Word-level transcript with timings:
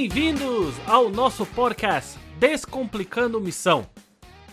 Bem-vindos 0.00 0.74
ao 0.88 1.10
nosso 1.10 1.44
podcast 1.44 2.18
Descomplicando 2.38 3.38
Missão, 3.38 3.86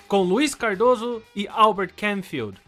com 0.05 0.21
Luiz 0.21 0.53
Cardoso 0.53 1.23
e 1.33 1.47
Albert 1.47 1.93
Canfield. 1.95 2.59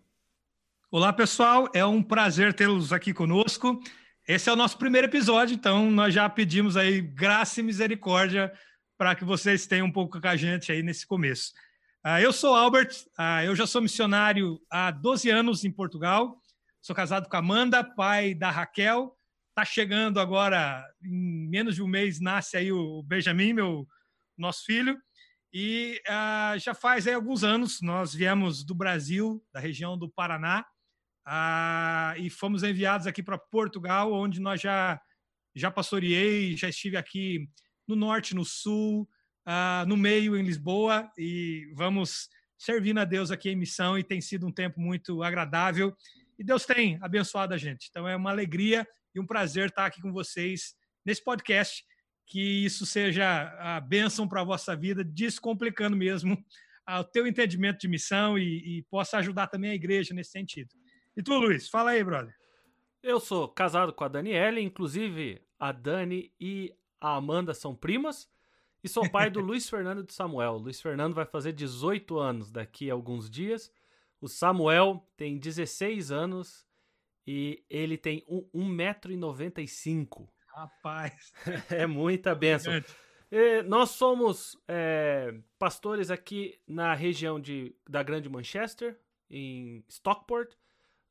Olá, 0.90 1.12
pessoal, 1.12 1.68
é 1.72 1.86
um 1.86 2.02
prazer 2.02 2.54
tê-los 2.54 2.92
aqui 2.92 3.14
conosco. 3.14 3.80
Esse 4.30 4.48
é 4.48 4.52
o 4.52 4.56
nosso 4.56 4.78
primeiro 4.78 5.08
episódio, 5.08 5.56
então 5.56 5.90
nós 5.90 6.14
já 6.14 6.28
pedimos 6.28 6.76
aí 6.76 7.00
graça 7.00 7.58
e 7.58 7.64
misericórdia 7.64 8.52
para 8.96 9.12
que 9.16 9.24
vocês 9.24 9.66
tenham 9.66 9.88
um 9.88 9.92
pouco 9.92 10.20
com 10.20 10.28
a 10.28 10.36
gente 10.36 10.70
aí 10.70 10.84
nesse 10.84 11.04
começo. 11.04 11.52
Uh, 12.06 12.20
eu 12.20 12.32
sou 12.32 12.54
Albert, 12.54 12.92
uh, 13.18 13.42
eu 13.44 13.56
já 13.56 13.66
sou 13.66 13.82
missionário 13.82 14.60
há 14.70 14.92
12 14.92 15.28
anos 15.28 15.64
em 15.64 15.72
Portugal, 15.72 16.40
sou 16.80 16.94
casado 16.94 17.28
com 17.28 17.36
Amanda, 17.36 17.82
pai 17.82 18.32
da 18.32 18.52
Raquel, 18.52 19.18
está 19.48 19.64
chegando 19.64 20.20
agora, 20.20 20.86
em 21.02 21.48
menos 21.48 21.74
de 21.74 21.82
um 21.82 21.88
mês, 21.88 22.20
nasce 22.20 22.56
aí 22.56 22.70
o 22.70 23.02
Benjamin, 23.02 23.52
meu 23.52 23.84
nosso 24.38 24.64
filho, 24.64 24.96
e 25.52 26.00
uh, 26.08 26.56
já 26.56 26.72
faz 26.72 27.08
aí 27.08 27.14
alguns 27.14 27.42
anos, 27.42 27.80
nós 27.82 28.14
viemos 28.14 28.62
do 28.62 28.76
Brasil, 28.76 29.44
da 29.52 29.58
região 29.58 29.98
do 29.98 30.08
Paraná, 30.08 30.64
ah, 31.24 32.14
e 32.18 32.30
fomos 32.30 32.62
enviados 32.62 33.06
aqui 33.06 33.22
para 33.22 33.38
Portugal, 33.38 34.12
onde 34.12 34.40
nós 34.40 34.60
já 34.60 35.00
já 35.54 35.70
pastoreei, 35.70 36.56
já 36.56 36.68
estive 36.68 36.96
aqui 36.96 37.48
no 37.86 37.96
norte, 37.96 38.34
no 38.34 38.44
sul, 38.44 39.08
ah, 39.44 39.84
no 39.86 39.96
meio 39.96 40.36
em 40.36 40.42
Lisboa 40.42 41.10
e 41.18 41.72
vamos 41.74 42.28
servindo 42.56 42.98
a 43.00 43.04
Deus 43.04 43.30
aqui 43.30 43.50
em 43.50 43.56
missão 43.56 43.98
e 43.98 44.04
tem 44.04 44.20
sido 44.20 44.46
um 44.46 44.52
tempo 44.52 44.80
muito 44.80 45.22
agradável 45.22 45.96
e 46.38 46.44
Deus 46.44 46.64
tem 46.64 46.98
abençoado 47.02 47.52
a 47.52 47.58
gente. 47.58 47.88
Então 47.90 48.08
é 48.08 48.16
uma 48.16 48.30
alegria 48.30 48.86
e 49.14 49.20
um 49.20 49.26
prazer 49.26 49.68
estar 49.68 49.86
aqui 49.86 50.00
com 50.00 50.12
vocês 50.12 50.74
nesse 51.04 51.22
podcast. 51.22 51.84
Que 52.26 52.64
isso 52.64 52.86
seja 52.86 53.42
a 53.58 53.80
bênção 53.80 54.28
para 54.28 54.40
a 54.40 54.44
vossa 54.44 54.76
vida, 54.76 55.02
descomplicando 55.02 55.96
mesmo 55.96 56.42
o 56.88 57.04
teu 57.04 57.26
entendimento 57.26 57.80
de 57.80 57.88
missão 57.88 58.38
e, 58.38 58.78
e 58.78 58.82
possa 58.84 59.18
ajudar 59.18 59.48
também 59.48 59.70
a 59.70 59.74
igreja 59.74 60.14
nesse 60.14 60.30
sentido. 60.30 60.70
E 61.20 61.22
tu, 61.22 61.36
Luiz, 61.36 61.68
fala 61.68 61.90
aí, 61.90 62.02
brother. 62.02 62.34
Eu 63.02 63.20
sou 63.20 63.46
casado 63.46 63.92
com 63.92 64.02
a 64.02 64.08
Daniela, 64.08 64.58
inclusive 64.58 65.46
a 65.58 65.70
Dani 65.70 66.32
e 66.40 66.74
a 66.98 67.16
Amanda 67.16 67.52
são 67.52 67.76
primas. 67.76 68.26
E 68.82 68.88
sou 68.88 69.06
pai 69.10 69.28
do 69.28 69.38
Luiz 69.44 69.68
Fernando 69.68 70.02
de 70.02 70.14
Samuel. 70.14 70.54
O 70.54 70.60
Luiz 70.60 70.80
Fernando 70.80 71.12
vai 71.12 71.26
fazer 71.26 71.52
18 71.52 72.18
anos 72.18 72.50
daqui 72.50 72.90
a 72.90 72.94
alguns 72.94 73.28
dias. 73.28 73.70
O 74.18 74.28
Samuel 74.28 75.06
tem 75.14 75.36
16 75.36 76.10
anos 76.10 76.66
e 77.26 77.62
ele 77.68 77.98
tem 77.98 78.24
1,95m. 78.26 80.26
Rapaz! 80.46 81.34
é 81.68 81.86
muita 81.86 82.34
benção. 82.34 82.72
E 83.30 83.60
nós 83.64 83.90
somos 83.90 84.56
é, 84.66 85.34
pastores 85.58 86.10
aqui 86.10 86.58
na 86.66 86.94
região 86.94 87.38
de, 87.38 87.76
da 87.86 88.02
Grande 88.02 88.30
Manchester, 88.30 88.98
em 89.28 89.84
Stockport 89.86 90.54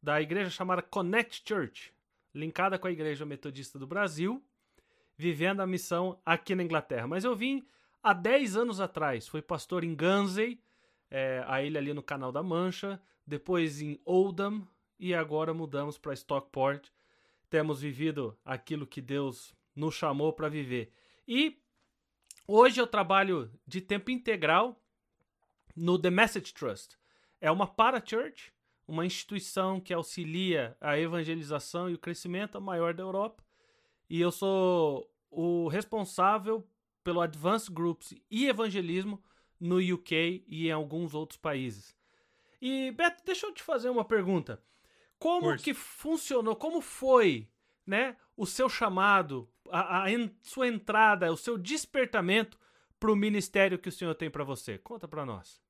da 0.01 0.21
igreja 0.21 0.49
chamada 0.49 0.81
Connect 0.81 1.43
Church, 1.45 1.93
linkada 2.33 2.79
com 2.79 2.87
a 2.87 2.91
Igreja 2.91 3.25
Metodista 3.25 3.77
do 3.77 3.87
Brasil, 3.87 4.43
vivendo 5.17 5.61
a 5.61 5.67
missão 5.67 6.19
aqui 6.25 6.55
na 6.55 6.63
Inglaterra. 6.63 7.07
Mas 7.07 7.23
eu 7.23 7.35
vim 7.35 7.65
há 8.01 8.13
10 8.13 8.55
anos 8.55 8.79
atrás, 8.79 9.27
fui 9.27 9.41
pastor 9.41 9.83
em 9.83 9.95
Guernsey, 9.95 10.61
é, 11.11 11.43
a 11.47 11.61
ilha 11.61 11.79
ali 11.79 11.93
no 11.93 12.03
Canal 12.03 12.31
da 12.31 12.41
Mancha, 12.41 13.01
depois 13.25 13.81
em 13.81 13.99
Oldham 14.05 14.67
e 14.99 15.13
agora 15.13 15.53
mudamos 15.53 15.97
para 15.97 16.13
Stockport. 16.13 16.89
Temos 17.49 17.81
vivido 17.81 18.37
aquilo 18.45 18.87
que 18.87 19.01
Deus 19.01 19.53
nos 19.75 19.95
chamou 19.95 20.33
para 20.33 20.49
viver. 20.49 20.93
E 21.27 21.61
hoje 22.47 22.79
eu 22.79 22.87
trabalho 22.87 23.51
de 23.65 23.81
tempo 23.81 24.11
integral 24.11 24.79
no 25.75 25.97
The 25.97 26.09
Message 26.09 26.53
Trust. 26.53 26.97
É 27.41 27.49
uma 27.49 27.67
para-church 27.67 28.53
uma 28.89 29.05
instituição 29.05 29.79
que 29.79 29.93
auxilia 29.93 30.75
a 30.81 30.97
evangelização 30.97 31.87
e 31.87 31.93
o 31.93 31.99
crescimento 31.99 32.59
maior 32.59 32.91
da 32.91 33.03
Europa. 33.03 33.43
E 34.09 34.19
eu 34.19 34.31
sou 34.31 35.07
o 35.29 35.67
responsável 35.67 36.67
pelo 37.03 37.21
Advanced 37.21 37.71
Groups 37.71 38.15
e 38.31 38.47
evangelismo 38.47 39.23
no 39.59 39.77
UK 39.77 40.43
e 40.47 40.67
em 40.67 40.71
alguns 40.71 41.13
outros 41.13 41.37
países. 41.37 41.95
E 42.59 42.91
Beto, 42.91 43.23
deixa 43.23 43.45
eu 43.45 43.53
te 43.53 43.61
fazer 43.61 43.91
uma 43.91 44.03
pergunta. 44.03 44.59
Como 45.19 45.41
Força. 45.41 45.63
que 45.63 45.73
funcionou? 45.75 46.55
Como 46.55 46.81
foi, 46.81 47.47
né, 47.85 48.17
o 48.35 48.47
seu 48.47 48.67
chamado, 48.67 49.47
a, 49.69 50.05
a 50.05 50.07
sua 50.41 50.67
entrada, 50.67 51.31
o 51.31 51.37
seu 51.37 51.59
despertamento 51.59 52.57
para 52.99 53.11
o 53.11 53.15
ministério 53.15 53.77
que 53.77 53.89
o 53.89 53.91
Senhor 53.91 54.15
tem 54.15 54.31
para 54.31 54.43
você? 54.43 54.79
Conta 54.79 55.07
para 55.07 55.27
nós. 55.27 55.61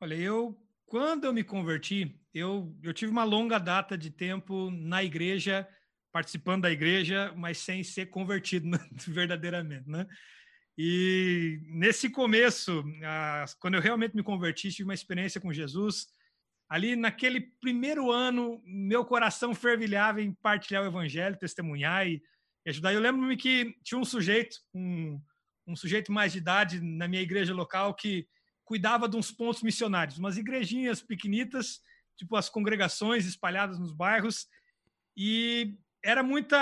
Olha, 0.00 0.14
eu 0.14 0.56
quando 0.94 1.24
eu 1.24 1.32
me 1.32 1.42
converti, 1.42 2.16
eu, 2.32 2.72
eu 2.80 2.94
tive 2.94 3.10
uma 3.10 3.24
longa 3.24 3.58
data 3.58 3.98
de 3.98 4.10
tempo 4.10 4.70
na 4.70 5.02
igreja, 5.02 5.68
participando 6.12 6.62
da 6.62 6.70
igreja, 6.70 7.34
mas 7.36 7.58
sem 7.58 7.82
ser 7.82 8.06
convertido 8.06 8.68
verdadeiramente, 9.08 9.90
né? 9.90 10.06
E 10.78 11.58
nesse 11.64 12.08
começo, 12.08 12.84
quando 13.58 13.74
eu 13.74 13.80
realmente 13.80 14.14
me 14.14 14.22
converti, 14.22 14.70
tive 14.70 14.84
uma 14.84 14.94
experiência 14.94 15.40
com 15.40 15.52
Jesus. 15.52 16.06
Ali 16.68 16.94
naquele 16.94 17.40
primeiro 17.40 18.12
ano, 18.12 18.62
meu 18.64 19.04
coração 19.04 19.52
fervilhava 19.52 20.22
em 20.22 20.32
partilhar 20.32 20.84
o 20.84 20.86
evangelho, 20.86 21.36
testemunhar 21.36 22.06
e, 22.06 22.22
e 22.64 22.70
ajudar. 22.70 22.94
Eu 22.94 23.00
lembro-me 23.00 23.36
que 23.36 23.74
tinha 23.82 23.98
um 23.98 24.04
sujeito, 24.04 24.58
um, 24.72 25.20
um 25.66 25.74
sujeito 25.74 26.12
mais 26.12 26.30
de 26.30 26.38
idade 26.38 26.80
na 26.80 27.08
minha 27.08 27.22
igreja 27.22 27.52
local 27.52 27.94
que 27.94 28.28
cuidava 28.64 29.08
de 29.08 29.16
uns 29.16 29.30
pontos 29.30 29.62
missionários, 29.62 30.18
umas 30.18 30.36
igrejinhas 30.36 31.02
pequenitas, 31.02 31.80
tipo 32.16 32.36
as 32.36 32.48
congregações 32.48 33.26
espalhadas 33.26 33.78
nos 33.78 33.92
bairros, 33.92 34.46
e 35.16 35.76
era 36.02 36.22
muita, 36.22 36.56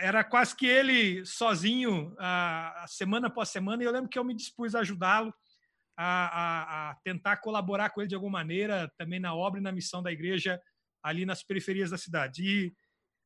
era 0.00 0.22
quase 0.22 0.54
que 0.54 0.66
ele 0.66 1.24
sozinho, 1.24 2.14
a, 2.18 2.84
a 2.84 2.86
semana 2.86 3.26
após 3.26 3.48
semana, 3.48 3.82
e 3.82 3.86
eu 3.86 3.92
lembro 3.92 4.08
que 4.08 4.18
eu 4.18 4.24
me 4.24 4.34
dispus 4.34 4.74
a 4.74 4.80
ajudá-lo, 4.80 5.34
a, 5.96 6.26
a, 6.26 6.90
a, 6.90 6.94
tentar 6.96 7.38
colaborar 7.38 7.90
com 7.90 8.00
ele 8.00 8.08
de 8.08 8.14
alguma 8.14 8.38
maneira, 8.38 8.92
também 8.98 9.18
na 9.18 9.34
obra 9.34 9.58
e 9.58 9.62
na 9.62 9.72
missão 9.72 10.02
da 10.02 10.12
igreja 10.12 10.60
ali 11.02 11.24
nas 11.24 11.42
periferias 11.42 11.90
da 11.90 11.98
cidade. 11.98 12.42
E 12.44 12.74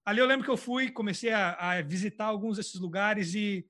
ali 0.05 0.21
eu 0.21 0.27
lembro 0.27 0.45
que 0.45 0.51
eu 0.51 0.57
fui, 0.57 0.91
comecei 0.91 1.33
a, 1.33 1.53
a 1.55 1.83
visitar 1.83 2.27
alguns 2.27 2.57
desses 2.57 2.81
lugares 2.81 3.35
e 3.35 3.67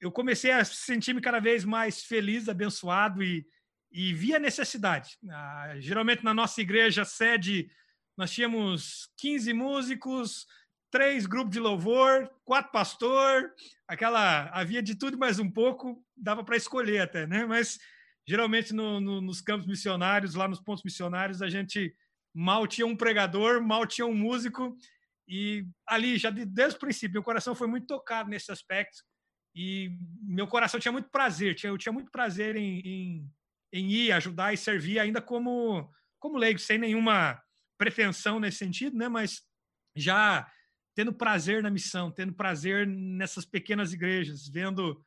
eu 0.00 0.12
comecei 0.12 0.50
a 0.50 0.64
sentir-me 0.64 1.20
cada 1.20 1.40
vez 1.40 1.64
mais 1.64 2.04
feliz, 2.04 2.48
abençoado 2.48 3.22
e 3.22 3.46
e 3.96 4.12
via 4.12 4.38
necessidade. 4.38 5.16
Ah, 5.30 5.72
geralmente 5.78 6.22
na 6.22 6.34
nossa 6.34 6.60
igreja 6.60 7.02
sede 7.02 7.70
nós 8.14 8.30
tínhamos 8.30 9.08
15 9.16 9.54
músicos, 9.54 10.46
três 10.90 11.24
grupos 11.24 11.52
de 11.52 11.58
louvor, 11.58 12.30
quatro 12.44 12.70
pastor, 12.72 13.50
aquela 13.88 14.50
havia 14.50 14.82
de 14.82 14.94
tudo 14.94 15.16
mais 15.16 15.38
um 15.38 15.50
pouco, 15.50 16.04
dava 16.14 16.44
para 16.44 16.58
escolher 16.58 17.00
até, 17.00 17.26
né? 17.26 17.46
Mas 17.46 17.78
geralmente 18.28 18.74
no, 18.74 19.00
no, 19.00 19.22
nos 19.22 19.40
campos 19.40 19.66
missionários, 19.66 20.34
lá 20.34 20.46
nos 20.46 20.60
pontos 20.60 20.84
missionários, 20.84 21.40
a 21.40 21.48
gente 21.48 21.94
mal 22.34 22.66
tinha 22.66 22.86
um 22.86 22.96
pregador, 22.96 23.62
mal 23.62 23.86
tinha 23.86 24.06
um 24.06 24.14
músico 24.14 24.76
e 25.26 25.66
ali 25.86 26.18
já 26.18 26.28
desde 26.28 26.76
o 26.76 26.80
princípio 26.80 27.14
meu 27.14 27.22
coração 27.22 27.54
foi 27.54 27.66
muito 27.66 27.86
tocado 27.86 28.28
nesse 28.28 28.52
aspecto 28.52 28.98
e 29.54 29.96
meu 30.22 30.46
coração 30.46 30.78
tinha 30.78 30.92
muito 30.92 31.08
prazer, 31.08 31.54
tinha, 31.54 31.70
eu 31.70 31.78
tinha 31.78 31.94
muito 31.94 32.10
prazer 32.10 32.56
em, 32.56 32.80
em 32.80 33.30
em 33.72 33.90
ir 33.90 34.12
ajudar 34.12 34.52
e 34.52 34.56
servir 34.56 34.98
ainda 34.98 35.20
como 35.20 35.90
como 36.18 36.38
leigo, 36.38 36.58
sem 36.58 36.78
nenhuma 36.78 37.40
pretensão 37.78 38.40
nesse 38.40 38.58
sentido, 38.58 38.96
né? 38.96 39.08
Mas 39.08 39.42
já 39.94 40.50
tendo 40.94 41.12
prazer 41.12 41.62
na 41.62 41.70
missão, 41.70 42.10
tendo 42.10 42.32
prazer 42.32 42.86
nessas 42.86 43.44
pequenas 43.44 43.92
igrejas, 43.92 44.48
vendo 44.48 45.00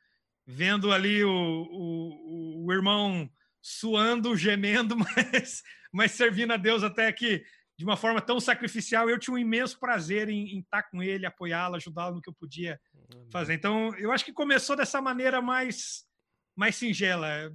vendo 0.46 0.92
ali 0.92 1.24
o, 1.24 1.30
o, 1.32 2.66
o 2.66 2.74
irmão 2.74 3.30
suando, 3.62 4.36
gemendo, 4.36 4.96
mas, 4.98 5.62
mas 5.92 6.12
servindo 6.12 6.54
a 6.54 6.58
Deus 6.58 6.84
até 6.84 7.12
que 7.12 7.44
de 7.78 7.86
uma 7.86 7.96
forma 7.96 8.20
tão 8.20 8.42
sacrificial, 8.42 9.10
eu 9.10 9.18
tinha 9.18 9.34
um 9.34 9.38
imenso 9.38 9.80
prazer 9.80 10.28
em, 10.28 10.56
em 10.56 10.60
estar 10.60 10.84
com 10.84 11.02
ele, 11.02 11.26
apoiá-lo, 11.26 11.76
ajudá-lo 11.76 12.16
no 12.16 12.22
que 12.22 12.30
eu 12.30 12.34
podia 12.34 12.78
fazer. 13.32 13.54
Então, 13.54 13.96
eu 13.96 14.12
acho 14.12 14.26
que 14.26 14.34
começou 14.34 14.76
dessa 14.76 15.02
maneira 15.02 15.42
mais 15.42 16.04
mais 16.58 16.76
singela 16.76 17.50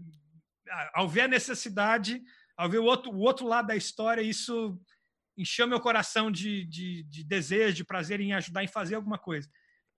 ao 0.93 1.09
ver 1.09 1.23
a 1.23 1.29
necessidade, 1.29 2.23
ao 2.57 2.69
ver 2.69 2.79
o 2.79 2.85
outro, 2.85 3.11
o 3.11 3.21
outro 3.21 3.47
lado 3.47 3.67
da 3.67 3.77
história, 3.77 4.23
isso 4.23 4.79
encheu 5.37 5.67
meu 5.67 5.81
coração 5.81 6.31
de, 6.31 6.65
de, 6.65 7.03
de 7.05 7.25
desejo, 7.25 7.77
de 7.77 7.85
prazer 7.85 8.21
em 8.21 8.33
ajudar 8.33 8.63
em 8.63 8.69
fazer 8.69 8.95
alguma 8.95 9.19
coisa. 9.19 9.49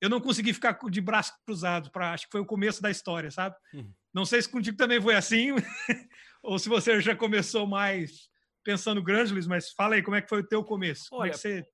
eu 0.01 0.09
não 0.09 0.21
consegui 0.21 0.53
ficar 0.53 0.79
de 0.91 1.01
braços 1.01 1.37
cruzados, 1.45 1.89
para 1.91 2.13
acho 2.13 2.27
que 2.27 2.33
foi 2.33 2.41
o 2.41 2.47
começo 2.47 2.83
da 2.83 2.91
história, 2.91 3.31
sabe? 3.31 3.57
Uhum. 3.73 3.93
Não 4.13 4.25
sei 4.25 4.41
se 4.41 4.49
contigo 4.49 4.77
também 4.77 5.01
foi 5.01 5.15
assim, 5.15 5.51
ou 6.43 6.59
se 6.59 6.69
você 6.69 7.01
já 7.01 7.15
começou 7.15 7.67
mais 7.67 8.29
pensando 8.65 9.03
grande, 9.03 9.33
Luiz, 9.33 9.47
mas 9.47 9.71
fala 9.71 9.95
aí 9.95 10.03
como 10.03 10.17
é 10.17 10.23
que 10.23 10.29
foi 10.29 10.41
o 10.41 10.47
teu 10.47 10.65
começo. 10.65 11.15
É 11.15 11.17
Olha, 11.17 11.31
é 11.31 11.35
você... 11.35 11.67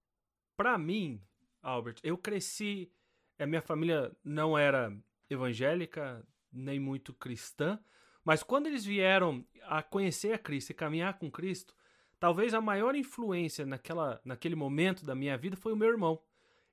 para 0.56 0.76
mim, 0.76 1.22
Albert, 1.62 1.96
eu 2.02 2.18
cresci, 2.18 2.92
a 3.38 3.46
minha 3.46 3.62
família 3.62 4.14
não 4.22 4.58
era 4.58 4.94
evangélica, 5.30 6.22
nem 6.52 6.78
muito 6.78 7.14
cristã, 7.14 7.78
mas 8.24 8.42
quando 8.42 8.66
eles 8.66 8.84
vieram 8.84 9.44
a 9.64 9.82
conhecer 9.82 10.32
a 10.32 10.38
Cristo 10.38 10.70
e 10.70 10.74
caminhar 10.74 11.18
com 11.18 11.30
Cristo, 11.30 11.74
talvez 12.18 12.54
a 12.54 12.60
maior 12.60 12.94
influência 12.94 13.66
naquela, 13.66 14.20
naquele 14.24 14.54
momento 14.54 15.04
da 15.04 15.14
minha 15.14 15.36
vida 15.36 15.56
foi 15.56 15.72
o 15.72 15.76
meu 15.76 15.88
irmão. 15.88 16.20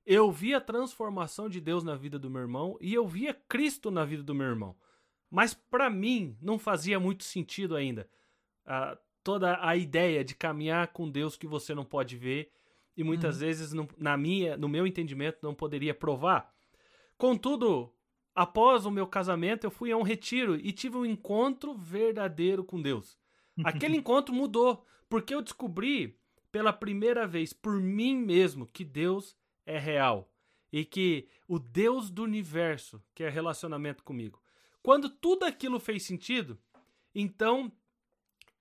Eu 0.06 0.30
vi 0.30 0.54
a 0.54 0.60
transformação 0.60 1.48
de 1.48 1.60
Deus 1.60 1.84
na 1.84 1.94
vida 1.94 2.18
do 2.18 2.30
meu 2.30 2.42
irmão 2.42 2.76
e 2.80 2.94
eu 2.94 3.06
via 3.06 3.34
Cristo 3.34 3.90
na 3.90 4.04
vida 4.04 4.22
do 4.22 4.34
meu 4.34 4.46
irmão. 4.46 4.76
Mas 5.30 5.54
para 5.54 5.90
mim 5.90 6.36
não 6.40 6.58
fazia 6.58 6.98
muito 6.98 7.24
sentido 7.24 7.76
ainda 7.76 8.08
toda 9.22 9.58
a 9.64 9.76
ideia 9.76 10.24
de 10.24 10.34
caminhar 10.34 10.88
com 10.88 11.10
Deus 11.10 11.36
que 11.36 11.46
você 11.46 11.74
não 11.74 11.84
pode 11.84 12.16
ver 12.16 12.50
e 12.96 13.04
muitas 13.04 13.36
uhum. 13.36 13.40
vezes 13.40 13.72
não, 13.72 13.88
na 13.96 14.16
minha, 14.16 14.56
no 14.56 14.68
meu 14.68 14.86
entendimento 14.86 15.38
não 15.42 15.54
poderia 15.54 15.94
provar. 15.94 16.52
Contudo, 17.16 17.92
após 18.34 18.86
o 18.86 18.90
meu 18.90 19.06
casamento 19.06 19.64
eu 19.64 19.70
fui 19.70 19.90
a 19.92 19.96
um 19.96 20.02
retiro 20.02 20.56
e 20.56 20.72
tive 20.72 20.96
um 20.96 21.06
encontro 21.06 21.74
verdadeiro 21.74 22.64
com 22.64 22.80
Deus. 22.80 23.18
Aquele 23.64 23.96
encontro 23.96 24.34
mudou 24.34 24.84
porque 25.08 25.34
eu 25.34 25.42
descobri 25.42 26.18
pela 26.50 26.72
primeira 26.72 27.26
vez 27.26 27.52
por 27.52 27.80
mim 27.80 28.16
mesmo 28.16 28.66
que 28.66 28.84
Deus 28.84 29.36
é 29.66 29.78
real 29.78 30.32
e 30.72 30.84
que 30.84 31.28
o 31.48 31.58
Deus 31.58 32.10
do 32.10 32.22
universo 32.22 33.02
quer 33.14 33.32
relacionamento 33.32 34.02
comigo. 34.02 34.40
Quando 34.82 35.10
tudo 35.10 35.44
aquilo 35.44 35.78
fez 35.78 36.04
sentido, 36.04 36.58
então 37.14 37.70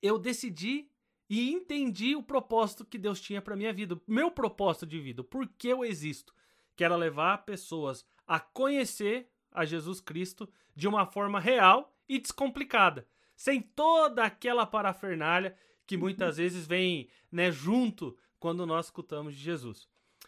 eu 0.02 0.18
decidi 0.18 0.90
e 1.30 1.52
entendi 1.52 2.16
o 2.16 2.24
propósito 2.24 2.84
que 2.84 2.98
Deus 2.98 3.22
tinha 3.22 3.42
para 3.42 3.56
minha 3.56 3.72
vida, 3.72 4.00
meu 4.08 4.32
propósito 4.32 4.86
de 4.88 5.00
vida, 5.00 5.24
por 5.24 5.48
que 5.48 5.68
eu 5.68 5.86
existo, 5.86 6.34
que 6.76 6.84
era 6.84 6.96
levar 6.96 7.46
pessoas 7.46 8.06
a 8.26 8.40
conhecer 8.40 9.30
a 9.52 9.66
Jesus 9.66 10.00
Cristo 10.00 10.50
de 10.76 10.88
uma 10.88 11.06
forma 11.06 11.40
real 11.40 11.94
e 12.08 12.20
descomplicada, 12.20 13.08
sem 13.36 13.62
toda 13.62 14.24
aquela 14.24 14.66
parafernália 14.66 15.56
que 15.86 15.98
muitas 15.98 16.38
vezes 16.38 16.68
vem, 16.68 17.10
né, 17.32 17.52
junto 17.52 18.18
quando 18.40 18.66
nós 18.66 18.86
escutamos 18.86 19.36
de 19.36 19.42
Jesus. 19.42 19.88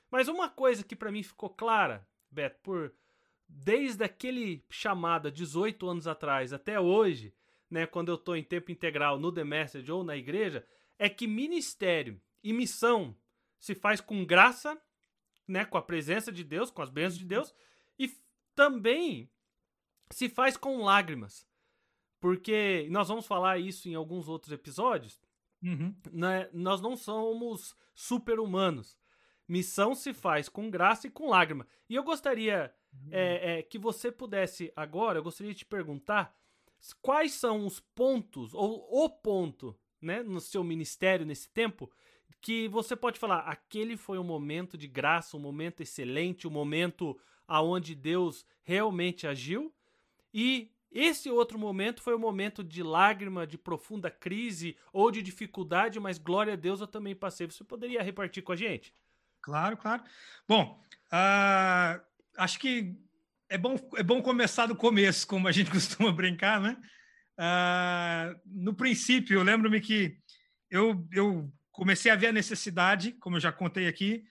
Mas 0.09 0.27
uma 0.27 0.49
coisa 0.49 0.83
que 0.83 0.95
para 0.95 1.11
mim 1.11 1.23
ficou 1.23 1.49
clara, 1.49 2.07
Beto, 2.29 2.59
por 2.61 2.93
desde 3.47 4.03
aquele 4.03 4.63
chamada 4.69 5.31
18 5.31 5.87
anos 5.87 6.07
atrás 6.07 6.53
até 6.53 6.79
hoje, 6.79 7.33
né, 7.69 7.85
quando 7.85 8.09
eu 8.09 8.15
estou 8.15 8.35
em 8.35 8.43
tempo 8.43 8.71
integral 8.71 9.19
no 9.19 9.31
The 9.31 9.43
Message 9.43 9.91
ou 9.91 10.03
na 10.03 10.17
igreja, 10.17 10.65
é 10.97 11.09
que 11.09 11.27
ministério 11.27 12.19
e 12.43 12.53
missão 12.53 13.15
se 13.59 13.75
faz 13.75 14.01
com 14.01 14.25
graça, 14.25 14.79
né, 15.47 15.63
com 15.63 15.77
a 15.77 15.81
presença 15.81 16.31
de 16.31 16.43
Deus, 16.43 16.71
com 16.71 16.81
as 16.81 16.89
bênçãos 16.89 17.19
de 17.19 17.25
Deus, 17.25 17.53
e 17.53 17.55
também 18.55 19.29
se 20.11 20.29
faz 20.29 20.57
com 20.57 20.83
lágrimas. 20.83 21.47
Porque 22.19 22.87
nós 22.91 23.07
vamos 23.07 23.25
falar 23.25 23.57
isso 23.57 23.89
em 23.89 23.95
alguns 23.95 24.27
outros 24.27 24.51
episódios. 24.51 25.19
Uhum. 25.63 25.95
Né, 26.11 26.49
nós 26.53 26.81
não 26.81 26.95
somos 26.95 27.75
super-humanos. 27.93 28.97
Missão 29.47 29.93
se 29.95 30.13
faz 30.13 30.47
com 30.47 30.69
graça 30.69 31.07
e 31.07 31.11
com 31.11 31.29
lágrima. 31.29 31.67
E 31.89 31.95
eu 31.95 32.03
gostaria 32.03 32.73
uhum. 32.93 33.09
é, 33.11 33.59
é, 33.59 33.63
que 33.63 33.79
você 33.79 34.11
pudesse 34.11 34.71
agora, 34.75 35.19
eu 35.19 35.23
gostaria 35.23 35.51
de 35.51 35.59
te 35.59 35.65
perguntar 35.65 36.35
quais 37.01 37.33
são 37.33 37.65
os 37.65 37.79
pontos, 37.79 38.53
ou 38.53 38.87
o 38.89 39.09
ponto, 39.09 39.77
né, 40.01 40.23
no 40.23 40.39
seu 40.39 40.63
ministério 40.63 41.25
nesse 41.25 41.49
tempo, 41.49 41.91
que 42.41 42.67
você 42.67 42.95
pode 42.95 43.19
falar, 43.19 43.39
aquele 43.41 43.95
foi 43.95 44.17
um 44.17 44.23
momento 44.23 44.77
de 44.77 44.87
graça, 44.87 45.37
um 45.37 45.39
momento 45.39 45.81
excelente, 45.81 46.47
um 46.47 46.51
momento 46.51 47.19
aonde 47.51 47.93
Deus 47.93 48.45
realmente 48.63 49.27
agiu, 49.27 49.73
e 50.33 50.71
esse 50.89 51.29
outro 51.29 51.59
momento 51.59 52.01
foi 52.01 52.15
um 52.15 52.19
momento 52.19 52.63
de 52.63 52.81
lágrima, 52.81 53.45
de 53.45 53.57
profunda 53.57 54.09
crise 54.09 54.77
ou 54.93 55.11
de 55.11 55.21
dificuldade, 55.21 55.99
mas 55.99 56.17
glória 56.17 56.53
a 56.53 56.55
Deus 56.55 56.79
eu 56.79 56.87
também 56.87 57.13
passei. 57.13 57.45
Você 57.47 57.63
poderia 57.63 58.01
repartir 58.01 58.41
com 58.41 58.53
a 58.53 58.55
gente? 58.55 58.93
Claro, 59.41 59.75
claro. 59.75 60.01
Bom, 60.47 60.81
uh, 61.07 62.01
acho 62.37 62.57
que 62.57 62.95
é 63.49 63.57
bom, 63.57 63.75
é 63.97 64.03
bom 64.03 64.21
começar 64.21 64.65
do 64.65 64.75
começo, 64.75 65.27
como 65.27 65.47
a 65.47 65.51
gente 65.51 65.71
costuma 65.71 66.11
brincar, 66.11 66.61
né? 66.61 66.77
Uh, 67.37 68.39
no 68.45 68.73
princípio, 68.73 69.35
eu 69.35 69.43
lembro-me 69.43 69.81
que 69.81 70.17
eu, 70.69 71.05
eu 71.11 71.51
comecei 71.69 72.11
a 72.11 72.15
ver 72.15 72.27
a 72.27 72.33
necessidade, 72.33 73.11
como 73.13 73.35
eu 73.35 73.41
já 73.41 73.51
contei 73.51 73.87
aqui, 73.87 74.25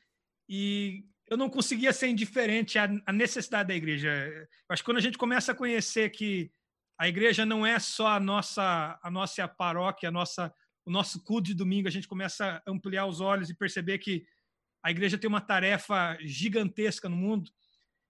e 0.49 1.05
eu 1.31 1.37
não 1.37 1.49
conseguia 1.49 1.93
ser 1.93 2.09
indiferente 2.09 2.77
à, 2.77 2.91
à 3.07 3.13
necessidade 3.13 3.69
da 3.69 3.75
igreja. 3.75 4.09
Eu 4.09 4.47
acho 4.69 4.83
que 4.83 4.87
quando 4.87 4.99
a 4.99 5.03
gente 5.03 5.17
começa 5.17 5.53
a 5.53 5.55
conhecer 5.55 6.11
que 6.11 6.51
a 6.99 7.09
igreja 7.09 7.47
não 7.47 7.65
é 7.65 7.79
só 7.79 8.09
a 8.09 8.21
nossa, 8.21 8.99
a 9.01 9.11
nossa 9.11 9.47
paróquia, 9.47 10.09
a 10.09 10.13
nossa, 10.13 10.53
o 10.85 10.91
nosso 10.91 11.23
culto 11.23 11.47
de 11.47 11.55
domingo, 11.55 11.87
a 11.87 11.91
gente 11.91 12.09
começa 12.09 12.61
a 12.67 12.71
ampliar 12.71 13.07
os 13.07 13.21
olhos 13.21 13.49
e 13.49 13.55
perceber 13.55 13.99
que 13.99 14.27
a 14.83 14.91
igreja 14.91 15.17
tem 15.17 15.29
uma 15.29 15.41
tarefa 15.41 16.19
gigantesca 16.21 17.09
no 17.09 17.17
mundo. 17.17 17.49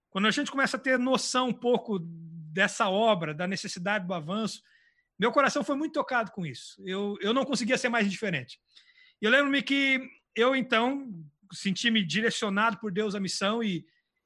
Quando 0.09 0.27
a 0.27 0.31
gente 0.31 0.49
começa 0.49 0.75
a 0.75 0.79
ter 0.79 0.97
noção 0.97 1.49
um 1.49 1.53
pouco 1.53 1.99
dessa 2.01 2.89
obra, 2.89 3.35
da 3.35 3.47
necessidade 3.47 4.05
do 4.05 4.13
avanço, 4.13 4.63
meu 5.17 5.31
coração 5.31 5.63
foi 5.63 5.75
muito 5.75 5.93
tocado 5.93 6.31
com 6.31 6.43
isso. 6.43 6.81
Eu, 6.83 7.17
eu 7.21 7.33
não 7.33 7.45
conseguia 7.45 7.77
ser 7.77 7.89
mais 7.89 8.07
indiferente. 8.07 8.59
Eu 9.21 9.29
lembro-me 9.29 9.61
que 9.61 10.01
eu, 10.35 10.55
então, 10.55 11.07
senti-me 11.51 12.03
direcionado 12.03 12.77
por 12.79 12.91
Deus 12.91 13.15
à 13.15 13.19
missão 13.19 13.63
e, 13.63 13.85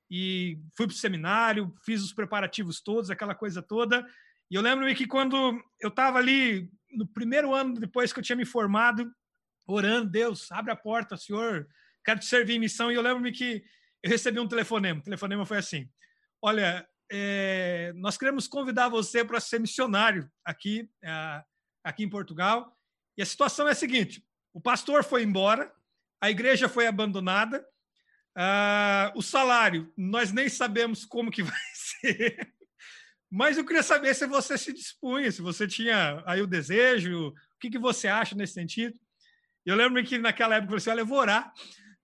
e 0.10 0.60
fui 0.76 0.88
para 0.88 0.94
o 0.94 0.98
seminário, 0.98 1.74
fiz 1.84 2.04
os 2.04 2.14
preparativos 2.14 2.82
todos, 2.82 3.10
aquela 3.10 3.36
coisa 3.36 3.62
toda. 3.62 4.06
E 4.50 4.56
eu 4.56 4.62
lembro-me 4.62 4.94
que 4.96 5.08
quando 5.08 5.36
eu 5.80 5.90
estava 5.90 6.18
ali, 6.18 6.70
no 6.92 7.08
primeiro 7.08 7.54
ano 7.54 7.74
depois 7.80 8.14
que 8.14 8.20
eu 8.20 8.24
tinha 8.24 8.36
me 8.36 8.46
formado, 8.46 9.12
orando, 9.68 10.10
Deus, 10.10 10.52
abre 10.52 10.72
a 10.72 10.76
porta, 10.76 11.18
Senhor, 11.18 11.68
quero 12.04 12.20
te 12.20 12.26
servir 12.26 12.56
em 12.56 12.60
missão. 12.60 12.92
E 12.92 12.96
eu 12.96 13.02
lembro-me 13.02 13.32
que 13.32 13.64
eu 14.04 14.10
recebi 14.10 14.40
um 14.40 14.48
telefonema. 14.48 15.00
O 15.00 15.04
telefonema 15.04 15.46
foi 15.46 15.58
assim: 15.58 15.90
Olha, 16.42 16.88
é, 17.12 17.92
nós 17.96 18.18
queremos 18.18 18.48
convidar 18.48 18.90
você 18.90 19.24
para 19.24 19.40
ser 19.40 19.60
missionário 19.60 20.30
aqui, 20.44 20.90
é, 21.04 21.44
aqui 21.84 22.04
em 22.04 22.10
Portugal. 22.10 22.76
E 23.18 23.22
a 23.22 23.26
situação 23.26 23.68
é 23.68 23.72
a 23.72 23.76
seguinte: 23.76 24.24
o 24.54 24.62
pastor 24.62 25.04
foi 25.04 25.24
embora, 25.24 25.74
a 26.22 26.30
igreja 26.30 26.70
foi 26.70 26.88
abandonada, 26.88 27.66
uh, 28.38 29.18
o 29.18 29.22
salário 29.22 29.92
nós 29.98 30.32
nem 30.32 30.50
sabemos 30.50 31.06
como 31.06 31.32
que 31.32 31.42
vai 31.44 31.60
ser. 31.74 32.54
Mas 33.30 33.58
eu 33.58 33.66
queria 33.66 33.84
saber 33.84 34.14
se 34.14 34.26
você 34.28 34.58
se 34.58 34.72
dispunha, 34.72 35.32
se 35.32 35.42
você 35.42 35.68
tinha 35.68 36.24
aí 36.26 36.42
o 36.42 36.48
desejo, 36.48 37.30
o 37.30 37.60
que, 37.60 37.70
que 37.70 37.80
você 37.80 38.08
acha 38.08 38.36
nesse 38.36 38.54
sentido. 38.54 38.98
Eu 39.66 39.76
lembro 39.76 40.04
que 40.04 40.18
naquela 40.18 40.56
época 40.56 40.74
eu 40.74 40.80
falei 40.80 40.82
assim: 40.82 40.90
olha, 40.92 41.02
eu 41.02 41.06
vou 41.06 41.18
orar. 41.18 41.52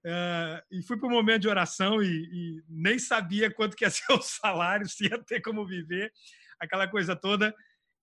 Uh, 0.03 0.57
e 0.71 0.81
fui 0.81 0.97
para 0.97 1.07
um 1.07 1.11
momento 1.11 1.43
de 1.43 1.47
oração 1.47 2.01
e, 2.01 2.07
e, 2.07 2.63
nem 2.67 2.97
sabia 2.97 3.51
quanto 3.51 3.77
que 3.77 3.85
ia 3.85 3.89
ser 3.91 4.11
o 4.11 4.21
salário, 4.21 4.89
se 4.89 5.05
ia 5.05 5.23
ter 5.23 5.41
como 5.41 5.65
viver, 5.65 6.11
aquela 6.59 6.87
coisa 6.87 7.15
toda. 7.15 7.55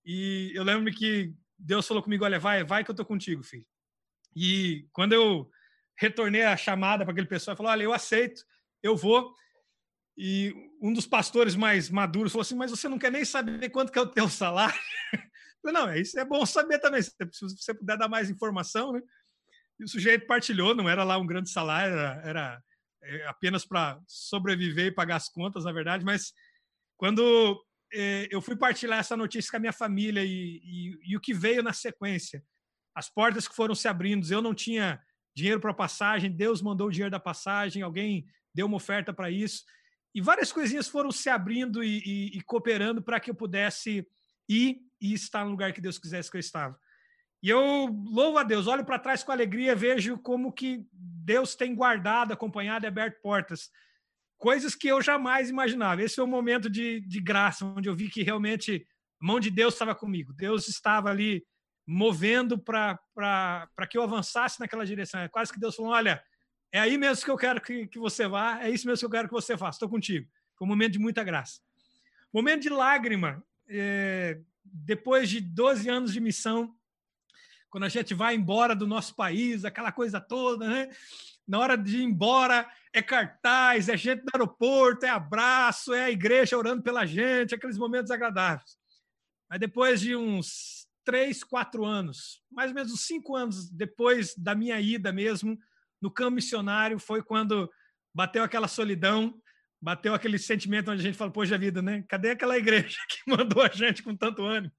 E 0.04 0.52
eu 0.54 0.62
lembro 0.62 0.92
que 0.94 1.34
Deus 1.58 1.86
falou 1.86 2.02
comigo: 2.02 2.24
Olha, 2.24 2.38
vai, 2.38 2.62
vai 2.62 2.84
que 2.84 2.90
eu 2.90 2.94
tô 2.94 3.04
contigo, 3.04 3.42
filho. 3.42 3.66
E 4.34 4.86
quando 4.92 5.12
eu 5.12 5.50
retornei 5.98 6.44
a 6.44 6.56
chamada 6.56 7.04
para 7.04 7.12
aquele 7.12 7.26
pessoal, 7.26 7.56
falou: 7.56 7.72
Olha, 7.72 7.82
eu 7.82 7.92
aceito, 7.92 8.42
eu 8.82 8.96
vou. 8.96 9.34
E 10.16 10.52
um 10.80 10.92
dos 10.92 11.06
pastores 11.06 11.54
mais 11.54 11.90
maduros 11.90 12.32
falou 12.32 12.42
assim: 12.42 12.56
Mas 12.56 12.70
você 12.70 12.88
não 12.88 12.98
quer 12.98 13.12
nem 13.12 13.24
saber 13.24 13.68
quanto 13.70 13.92
que 13.92 13.98
é 13.98 14.02
o 14.02 14.06
teu 14.06 14.28
salário? 14.28 14.78
Eu 15.64 15.72
falei, 15.72 15.86
não, 15.86 16.00
isso 16.00 16.18
é 16.20 16.24
bom 16.24 16.46
saber 16.46 16.78
também. 16.78 17.02
Se 17.02 17.12
você 17.40 17.74
puder 17.74 17.98
dar 17.98 18.08
mais 18.08 18.30
informação, 18.30 18.92
né? 18.92 19.02
E 19.78 19.82
o 19.82 19.88
sujeito 19.88 20.24
partilhou, 20.24 20.72
não 20.72 20.88
era 20.88 21.02
lá 21.02 21.18
um 21.18 21.26
grande 21.26 21.50
salário, 21.50 21.94
era, 21.94 22.22
era 22.24 22.62
é, 23.02 23.26
apenas 23.26 23.64
para 23.64 24.00
sobreviver 24.06 24.86
e 24.86 24.94
pagar 24.94 25.16
as 25.16 25.28
contas, 25.28 25.64
na 25.64 25.72
verdade. 25.72 26.04
Mas 26.04 26.32
quando 26.96 27.60
é, 27.92 28.28
eu 28.30 28.40
fui 28.40 28.56
partilhar 28.56 28.98
essa 28.98 29.16
notícia 29.16 29.50
com 29.50 29.56
a 29.56 29.60
minha 29.60 29.72
família 29.72 30.24
e, 30.24 30.60
e, 30.62 31.12
e, 31.12 31.16
o 31.16 31.20
que 31.20 31.34
veio 31.34 31.62
na 31.62 31.72
sequência, 31.72 32.42
as 32.94 33.08
portas 33.08 33.46
que 33.48 33.54
foram 33.54 33.74
se 33.74 33.88
abrindo, 33.88 34.30
eu 34.32 34.42
não 34.42 34.54
tinha 34.54 35.00
dinheiro 35.38 35.60
para 35.60 35.72
passagem, 35.72 36.30
Deus 36.30 36.60
mandou 36.60 36.88
o 36.88 36.90
dinheiro 36.90 37.10
da 37.10 37.20
passagem, 37.20 37.82
alguém 37.82 38.26
deu 38.52 38.66
uma 38.66 38.76
oferta 38.76 39.12
para 39.12 39.30
isso, 39.30 39.64
e 40.14 40.20
várias 40.20 40.50
coisinhas 40.50 40.88
foram 40.88 41.12
se 41.12 41.30
abrindo 41.30 41.82
e, 41.82 42.36
e 42.36 42.40
cooperando 42.42 43.00
para 43.00 43.20
que 43.20 43.30
eu 43.30 43.34
pudesse 43.34 44.06
ir 44.48 44.80
e 45.00 45.14
estar 45.14 45.44
no 45.44 45.52
lugar 45.52 45.72
que 45.72 45.80
Deus 45.80 45.98
quisesse 45.98 46.30
que 46.30 46.36
eu 46.36 46.40
estava. 46.40 46.76
E 47.40 47.48
eu 47.48 47.86
louvo 48.10 48.36
a 48.38 48.42
Deus, 48.42 48.66
olho 48.66 48.84
para 48.84 48.98
trás 48.98 49.22
com 49.22 49.30
alegria, 49.30 49.76
vejo 49.76 50.18
como 50.18 50.52
que 50.52 50.84
Deus 50.92 51.54
tem 51.54 51.72
guardado, 51.72 52.32
acompanhado 52.32 52.84
e 52.84 52.88
aberto 52.88 53.20
portas. 53.22 53.70
coisas 54.36 54.74
que 54.74 54.88
eu 54.88 55.00
jamais 55.00 55.50
imaginava. 55.50 56.02
Esse 56.02 56.16
foi 56.16 56.24
um 56.24 56.28
momento 56.28 56.68
de, 56.68 57.00
de 57.02 57.20
graça, 57.20 57.64
onde 57.64 57.88
eu 57.88 57.94
vi 57.94 58.08
que 58.08 58.24
realmente 58.24 58.84
a 59.22 59.26
mão 59.26 59.38
de 59.38 59.50
Deus 59.50 59.74
estava 59.74 59.94
comigo. 59.94 60.32
Deus 60.32 60.68
estava 60.68 61.10
ali 61.10 61.44
movendo 61.90 62.58
para 62.58 63.00
que 63.88 63.96
eu 63.96 64.02
avançasse 64.02 64.60
naquela 64.60 64.84
direção. 64.84 65.20
É 65.20 65.28
quase 65.28 65.50
que 65.50 65.58
Deus 65.58 65.74
falou: 65.74 65.92
olha, 65.92 66.22
é 66.70 66.78
aí 66.78 66.98
mesmo 66.98 67.24
que 67.24 67.30
eu 67.30 67.36
quero 67.36 67.62
que, 67.62 67.86
que 67.86 67.98
você 67.98 68.28
vá, 68.28 68.62
é 68.62 68.68
isso 68.68 68.86
mesmo 68.86 69.00
que 69.00 69.06
eu 69.06 69.10
quero 69.10 69.28
que 69.28 69.34
você 69.34 69.56
faça, 69.56 69.76
estou 69.76 69.88
contigo. 69.88 70.28
Foi 70.54 70.66
um 70.66 70.68
momento 70.68 70.92
de 70.92 70.98
muita 70.98 71.24
graça. 71.24 71.60
Momento 72.32 72.62
de 72.62 72.68
lágrima. 72.68 73.42
É, 73.66 74.38
depois 74.62 75.30
de 75.30 75.40
12 75.40 75.88
anos 75.88 76.12
de 76.12 76.20
missão, 76.20 76.74
quando 77.70 77.84
a 77.84 77.88
gente 77.88 78.12
vai 78.12 78.34
embora 78.34 78.74
do 78.74 78.86
nosso 78.86 79.14
país, 79.14 79.64
aquela 79.64 79.90
coisa 79.90 80.20
toda, 80.20 80.68
né? 80.68 80.90
Na 81.46 81.58
hora 81.58 81.76
de 81.76 81.98
ir 81.98 82.02
embora, 82.02 82.70
é 82.92 83.00
cartaz, 83.00 83.88
é 83.88 83.96
gente 83.96 84.20
no 84.20 84.30
aeroporto, 84.34 85.06
é 85.06 85.08
abraço, 85.08 85.94
é 85.94 86.04
a 86.04 86.10
igreja 86.10 86.58
orando 86.58 86.82
pela 86.82 87.06
gente, 87.06 87.54
aqueles 87.54 87.78
momentos 87.78 88.10
agradáveis. 88.10 88.76
Mas 89.48 89.58
depois 89.58 90.00
de 90.02 90.14
uns 90.14 90.77
três, 91.08 91.42
quatro 91.42 91.86
anos, 91.86 92.42
mais 92.52 92.70
ou 92.70 92.74
menos 92.74 93.00
cinco 93.06 93.34
anos 93.34 93.70
depois 93.70 94.36
da 94.36 94.54
minha 94.54 94.78
ida 94.78 95.10
mesmo, 95.10 95.58
no 96.02 96.10
campo 96.10 96.32
missionário, 96.32 96.98
foi 96.98 97.22
quando 97.22 97.66
bateu 98.14 98.44
aquela 98.44 98.68
solidão, 98.68 99.40
bateu 99.80 100.12
aquele 100.12 100.38
sentimento 100.38 100.90
onde 100.90 101.00
a 101.00 101.04
gente 101.04 101.16
fala, 101.16 101.30
poxa 101.30 101.56
vida, 101.56 101.80
né? 101.80 102.04
Cadê 102.10 102.32
aquela 102.32 102.58
igreja 102.58 102.98
que 103.08 103.20
mandou 103.26 103.62
a 103.62 103.68
gente 103.68 104.02
com 104.02 104.14
tanto 104.14 104.44
ânimo? 104.44 104.70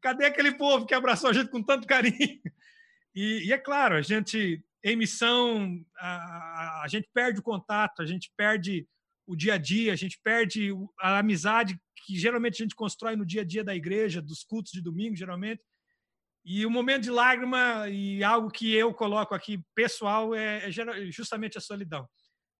Cadê 0.00 0.24
aquele 0.24 0.52
povo 0.52 0.86
que 0.86 0.94
abraçou 0.94 1.28
a 1.28 1.34
gente 1.34 1.50
com 1.50 1.62
tanto 1.62 1.86
carinho? 1.86 2.40
E, 3.14 3.44
e 3.44 3.52
é 3.52 3.58
claro, 3.58 3.94
a 3.94 4.00
gente, 4.00 4.64
em 4.82 4.96
missão, 4.96 5.84
a, 5.98 6.80
a, 6.82 6.88
gente 6.88 7.06
perde 7.12 7.40
o 7.40 7.42
contato, 7.42 8.00
a 8.00 8.06
gente 8.06 8.32
perde 8.38 8.88
o 9.26 9.36
dia 9.36 9.54
a 9.54 9.58
dia, 9.58 9.92
a 9.92 9.96
gente 9.96 10.18
perde 10.24 10.70
a 10.98 11.18
amizade 11.18 11.78
que 12.06 12.16
geralmente 12.18 12.54
a 12.54 12.64
gente 12.64 12.74
constrói 12.74 13.16
no 13.16 13.26
dia 13.26 13.42
a 13.42 13.44
dia 13.44 13.62
da 13.62 13.76
igreja, 13.76 14.22
dos 14.22 14.42
cultos 14.42 14.72
de 14.72 14.80
domingo, 14.80 15.14
geralmente. 15.14 15.62
E 16.44 16.66
o 16.66 16.70
momento 16.70 17.04
de 17.04 17.10
lágrima 17.10 17.88
e 17.88 18.22
algo 18.22 18.50
que 18.50 18.72
eu 18.74 18.92
coloco 18.92 19.34
aqui 19.34 19.64
pessoal 19.74 20.34
é, 20.34 20.68
é 20.68 20.70
justamente 21.10 21.56
a 21.56 21.60
solidão. 21.60 22.06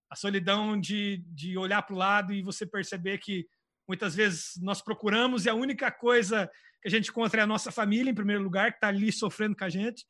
A 0.09 0.17
solidão 0.17 0.81
de, 0.81 1.23
de 1.27 1.59
olhar 1.59 1.83
para 1.83 1.95
o 1.95 1.99
lado 1.99 2.33
e 2.33 2.43
você 2.43 2.65
perceber 2.65 3.19
que 3.19 3.47
muitas 3.87 4.15
vezes 4.15 4.53
nós 4.63 4.81
procuramos 4.81 5.45
e 5.45 5.51
a 5.51 5.55
única 5.55 5.91
coisa 5.91 6.51
que 6.81 6.89
a 6.89 6.91
gente 6.91 7.11
encontra 7.11 7.41
é 7.41 7.45
a 7.45 7.47
nossa 7.47 7.71
família, 7.71 8.11
em 8.11 8.15
primeiro 8.15 8.43
lugar, 8.43 8.71
que 8.71 8.79
está 8.79 8.89
ali 8.89 9.13
sofrendo 9.13 9.55
com 9.55 9.65
a 9.65 9.69
gente. 9.69 10.07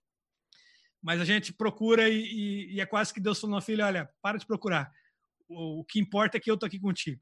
Mas 1.02 1.20
a 1.20 1.24
gente 1.24 1.52
procura 1.52 2.08
e, 2.08 2.22
e, 2.22 2.74
e 2.74 2.80
é 2.80 2.86
quase 2.86 3.12
que 3.12 3.20
Deus 3.20 3.40
falou, 3.40 3.60
filha, 3.60 3.86
olha, 3.86 4.08
para 4.22 4.38
de 4.38 4.46
procurar. 4.46 4.90
O, 5.48 5.80
o 5.80 5.84
que 5.84 5.98
importa 5.98 6.36
é 6.36 6.40
que 6.40 6.50
eu 6.50 6.54
estou 6.54 6.66
aqui 6.66 6.78
contigo. 6.78 7.20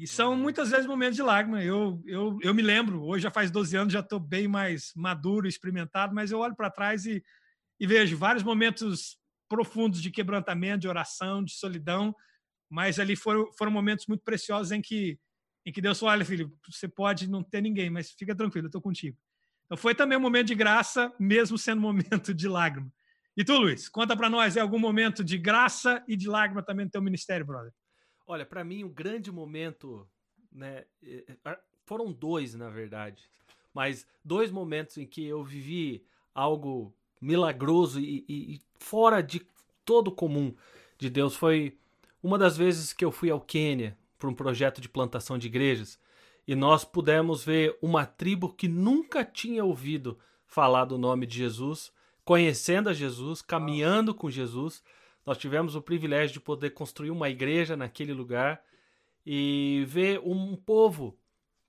E 0.00 0.06
são 0.06 0.34
muitas 0.34 0.70
vezes 0.70 0.86
momentos 0.86 1.14
de 1.14 1.22
lágrima. 1.22 1.62
Eu, 1.62 2.02
eu, 2.06 2.38
eu 2.40 2.54
me 2.54 2.62
lembro, 2.62 3.04
hoje 3.04 3.24
já 3.24 3.30
faz 3.30 3.50
12 3.50 3.76
anos, 3.76 3.92
já 3.92 4.00
estou 4.00 4.18
bem 4.18 4.48
mais 4.48 4.92
maduro, 4.96 5.46
experimentado, 5.46 6.14
mas 6.14 6.30
eu 6.30 6.38
olho 6.38 6.56
para 6.56 6.70
trás 6.70 7.04
e, 7.04 7.22
e 7.78 7.86
vejo 7.86 8.16
vários 8.16 8.42
momentos 8.42 9.18
profundos 9.46 10.00
de 10.00 10.10
quebrantamento, 10.10 10.80
de 10.80 10.88
oração, 10.88 11.44
de 11.44 11.52
solidão, 11.52 12.16
mas 12.70 12.98
ali 12.98 13.14
foram, 13.14 13.52
foram 13.58 13.70
momentos 13.70 14.06
muito 14.06 14.24
preciosos 14.24 14.72
em 14.72 14.80
que, 14.80 15.18
em 15.66 15.72
que 15.72 15.82
Deus 15.82 16.00
falou: 16.00 16.14
olha, 16.14 16.24
filho, 16.24 16.50
você 16.66 16.88
pode 16.88 17.28
não 17.28 17.42
ter 17.42 17.60
ninguém, 17.60 17.90
mas 17.90 18.10
fica 18.12 18.34
tranquilo, 18.34 18.68
eu 18.68 18.68
estou 18.68 18.80
contigo. 18.80 19.18
Então 19.66 19.76
foi 19.76 19.94
também 19.94 20.16
um 20.16 20.22
momento 20.22 20.46
de 20.46 20.54
graça, 20.54 21.12
mesmo 21.20 21.58
sendo 21.58 21.80
um 21.80 21.82
momento 21.92 22.32
de 22.32 22.48
lágrima. 22.48 22.90
E 23.36 23.44
tu, 23.44 23.52
Luiz, 23.58 23.86
conta 23.86 24.16
para 24.16 24.30
nós, 24.30 24.56
é 24.56 24.60
algum 24.60 24.78
momento 24.78 25.22
de 25.22 25.36
graça 25.36 26.02
e 26.08 26.16
de 26.16 26.26
lágrima 26.26 26.62
também 26.62 26.86
no 26.86 26.90
teu 26.90 27.02
ministério, 27.02 27.44
brother? 27.44 27.70
Olha, 28.30 28.46
para 28.46 28.62
mim, 28.62 28.84
um 28.84 28.88
grande 28.88 29.32
momento, 29.32 30.06
né? 30.52 30.84
Foram 31.84 32.12
dois, 32.12 32.54
na 32.54 32.70
verdade, 32.70 33.28
mas 33.74 34.06
dois 34.24 34.52
momentos 34.52 34.98
em 34.98 35.04
que 35.04 35.26
eu 35.26 35.42
vivi 35.42 36.04
algo 36.32 36.94
milagroso 37.20 37.98
e, 37.98 38.24
e, 38.28 38.54
e 38.54 38.60
fora 38.78 39.20
de 39.20 39.44
todo 39.84 40.12
comum 40.12 40.54
de 40.96 41.10
Deus. 41.10 41.34
Foi 41.34 41.76
uma 42.22 42.38
das 42.38 42.56
vezes 42.56 42.92
que 42.92 43.04
eu 43.04 43.10
fui 43.10 43.30
ao 43.30 43.40
Quênia 43.40 43.98
para 44.16 44.28
um 44.28 44.34
projeto 44.34 44.80
de 44.80 44.88
plantação 44.88 45.36
de 45.36 45.48
igrejas 45.48 45.98
e 46.46 46.54
nós 46.54 46.84
pudemos 46.84 47.42
ver 47.42 47.76
uma 47.82 48.06
tribo 48.06 48.54
que 48.54 48.68
nunca 48.68 49.24
tinha 49.24 49.64
ouvido 49.64 50.16
falar 50.46 50.84
do 50.84 50.96
nome 50.96 51.26
de 51.26 51.38
Jesus, 51.38 51.92
conhecendo 52.24 52.90
a 52.90 52.94
Jesus, 52.94 53.42
caminhando 53.42 54.14
com 54.14 54.30
Jesus 54.30 54.84
nós 55.24 55.38
tivemos 55.38 55.74
o 55.74 55.82
privilégio 55.82 56.34
de 56.34 56.40
poder 56.40 56.70
construir 56.70 57.10
uma 57.10 57.28
igreja 57.28 57.76
naquele 57.76 58.12
lugar 58.12 58.62
e 59.24 59.84
ver 59.86 60.20
um 60.24 60.56
povo 60.56 61.18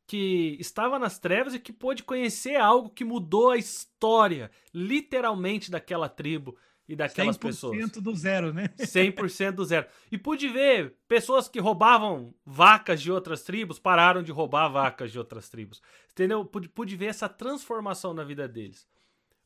que 0.07 0.57
estava 0.59 0.99
nas 0.99 1.19
trevas 1.19 1.53
e 1.53 1.59
que 1.59 1.71
pôde 1.71 2.03
conhecer 2.03 2.55
algo 2.55 2.89
que 2.89 3.05
mudou 3.05 3.51
a 3.51 3.57
história, 3.57 4.51
literalmente, 4.73 5.71
daquela 5.71 6.09
tribo 6.09 6.57
e 6.87 6.95
daquelas 6.95 7.37
100% 7.37 7.39
pessoas. 7.39 7.77
100% 7.77 8.01
do 8.01 8.15
zero, 8.15 8.53
né? 8.53 8.67
100% 8.77 9.51
do 9.51 9.63
zero. 9.63 9.87
E 10.11 10.17
pude 10.17 10.49
ver 10.49 10.97
pessoas 11.07 11.47
que 11.47 11.59
roubavam 11.59 12.33
vacas 12.45 13.01
de 13.01 13.09
outras 13.09 13.43
tribos 13.43 13.79
pararam 13.79 14.21
de 14.21 14.31
roubar 14.31 14.67
vacas 14.67 15.11
de 15.11 15.17
outras 15.17 15.47
tribos. 15.47 15.81
Entendeu? 16.11 16.43
Pude, 16.43 16.67
pude 16.67 16.95
ver 16.97 17.05
essa 17.05 17.29
transformação 17.29 18.13
na 18.13 18.25
vida 18.25 18.47
deles. 18.47 18.85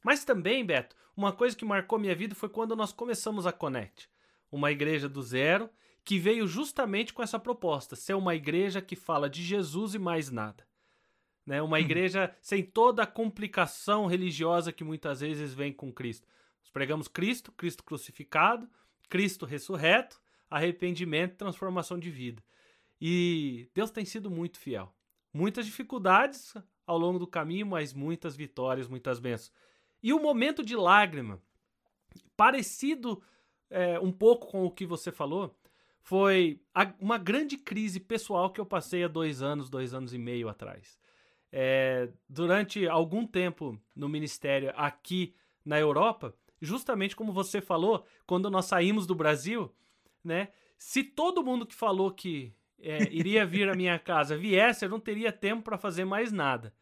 Mas 0.06 0.24
também, 0.24 0.64
Beto, 0.64 0.96
uma 1.18 1.34
coisa 1.34 1.58
que 1.58 1.66
marcou 1.66 1.98
minha 1.98 2.14
vida 2.14 2.36
foi 2.36 2.48
quando 2.48 2.76
nós 2.76 2.92
começamos 2.92 3.48
a 3.48 3.52
Connect, 3.52 4.08
uma 4.52 4.72
igreja 4.72 5.10
do 5.10 5.20
zero 5.20 5.68
que 6.04 6.20
veio 6.20 6.46
justamente 6.46 7.12
com 7.12 7.24
essa 7.24 7.40
proposta, 7.40 7.96
ser 7.96 8.14
uma 8.14 8.36
igreja 8.36 8.80
que 8.84 8.96
fala 8.96 9.28
de 9.28 9.42
Jesus 9.42 9.96
e 9.96 9.98
mais 9.98 10.30
nada. 10.30 10.64
Né? 11.44 11.60
Uma 11.60 11.78
hum. 11.78 11.80
igreja 11.80 12.32
sem 12.40 12.62
toda 12.62 13.02
a 13.02 13.08
complicação 13.08 14.06
religiosa 14.06 14.72
que 14.72 14.84
muitas 14.84 15.22
vezes 15.22 15.56
vem 15.56 15.74
com 15.74 15.92
Cristo. 15.92 16.28
Nós 16.62 16.70
pregamos 16.70 17.08
Cristo, 17.08 17.52
Cristo 17.52 17.84
crucificado, 17.84 18.70
Cristo 19.10 19.44
ressurreto, 19.44 20.22
arrependimento 20.48 21.36
transformação 21.36 21.98
de 21.98 22.12
vida. 22.12 22.44
E 23.02 23.72
Deus 23.74 23.90
tem 23.90 24.06
sido 24.06 24.30
muito 24.30 24.60
fiel. 24.60 24.94
Muitas 25.34 25.66
dificuldades 25.66 26.54
ao 26.86 27.00
longo 27.00 27.18
do 27.18 27.26
caminho, 27.26 27.66
mas 27.66 27.92
muitas 27.92 28.36
vitórias, 28.36 28.88
muitas 28.88 29.18
bênçãos. 29.18 29.52
E 30.02 30.14
o 30.14 30.22
momento 30.22 30.64
de 30.64 30.76
lágrima, 30.76 31.42
parecido 32.36 33.22
é, 33.70 34.00
um 34.00 34.12
pouco 34.12 34.48
com 34.48 34.66
o 34.66 34.72
que 34.72 34.86
você 34.86 35.12
falou, 35.12 35.56
foi 36.02 36.62
a, 36.74 36.94
uma 37.00 37.18
grande 37.18 37.58
crise 37.58 38.00
pessoal 38.00 38.52
que 38.52 38.62
eu 38.62 38.66
passei 38.66 39.04
há 39.04 39.08
dois 39.08 39.42
anos, 39.42 39.70
dois 39.70 39.94
anos 39.94 40.14
e 40.14 40.18
meio 40.18 40.48
atrás. 40.48 41.00
É, 41.52 42.10
durante 42.30 42.88
algum 42.88 43.26
tempo 43.26 43.80
no 43.96 44.08
ministério 44.08 44.72
aqui 44.76 45.34
na 45.64 45.80
Europa, 45.80 46.36
justamente 46.62 47.16
como 47.16 47.32
você 47.32 47.60
falou, 47.60 48.06
quando 48.28 48.52
nós 48.52 48.66
saímos 48.66 49.08
do 49.08 49.16
Brasil, 49.16 49.74
né? 50.24 50.50
Se 50.78 51.04
todo 51.04 51.44
mundo 51.44 51.66
que 51.66 51.74
falou 51.74 52.12
que 52.12 52.54
é, 52.80 53.04
iria 53.12 53.46
vir 53.46 53.70
à 53.70 53.74
minha 53.74 53.98
casa 53.98 54.38
viesse, 54.38 54.86
eu 54.86 54.90
não 54.90 55.00
teria 55.00 55.32
tempo 55.32 55.64
para 55.64 55.78
fazer 55.78 56.06
mais 56.06 56.32
nada, 56.32 56.74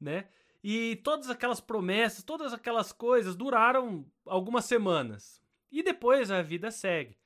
né? 0.00 0.28
E 0.62 0.96
todas 0.96 1.30
aquelas 1.30 1.60
promessas, 1.60 2.22
todas 2.22 2.52
aquelas 2.52 2.92
coisas 2.92 3.34
duraram 3.34 4.04
algumas 4.26 4.66
semanas. 4.66 5.42
E 5.70 5.82
depois 5.82 6.30
a 6.30 6.42
vida 6.42 6.70
segue. 6.70 7.16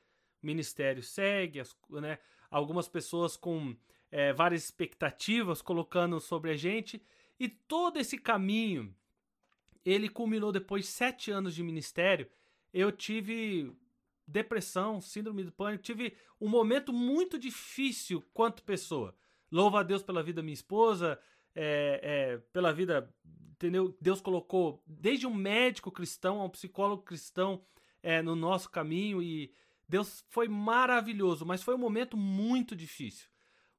O 0.42 0.46
ministério 0.46 1.02
segue, 1.02 1.60
as, 1.60 1.76
né, 1.90 2.18
algumas 2.50 2.88
pessoas 2.88 3.36
com 3.36 3.74
é, 4.10 4.32
várias 4.32 4.64
expectativas 4.64 5.60
colocando 5.60 6.20
sobre 6.20 6.50
a 6.52 6.56
gente. 6.56 7.02
E 7.40 7.48
todo 7.48 7.98
esse 7.98 8.16
caminho, 8.16 8.94
ele 9.84 10.08
culminou 10.08 10.52
depois 10.52 10.84
de 10.84 10.90
sete 10.90 11.30
anos 11.30 11.54
de 11.54 11.62
ministério. 11.62 12.30
Eu 12.72 12.92
tive 12.92 13.74
depressão, 14.26 15.00
síndrome 15.00 15.44
do 15.44 15.52
pânico, 15.52 15.82
tive 15.82 16.16
um 16.40 16.48
momento 16.48 16.92
muito 16.92 17.38
difícil 17.38 18.22
quanto 18.32 18.62
pessoa. 18.62 19.14
Louva 19.50 19.80
a 19.80 19.82
Deus 19.82 20.02
pela 20.02 20.22
vida 20.22 20.36
da 20.36 20.42
minha 20.42 20.54
esposa, 20.54 21.18
é, 21.54 22.00
é, 22.02 22.38
pela 22.52 22.72
vida, 22.72 23.12
entendeu? 23.52 23.96
Deus 24.00 24.20
colocou 24.20 24.82
desde 24.86 25.26
um 25.26 25.34
médico 25.34 25.90
cristão 25.90 26.40
a 26.40 26.44
um 26.44 26.50
psicólogo 26.50 27.02
cristão 27.02 27.64
é, 28.02 28.20
no 28.20 28.34
nosso 28.34 28.70
caminho 28.70 29.22
e 29.22 29.54
Deus 29.88 30.24
foi 30.28 30.48
maravilhoso, 30.48 31.46
mas 31.46 31.62
foi 31.62 31.74
um 31.74 31.78
momento 31.78 32.16
muito 32.16 32.74
difícil. 32.74 33.28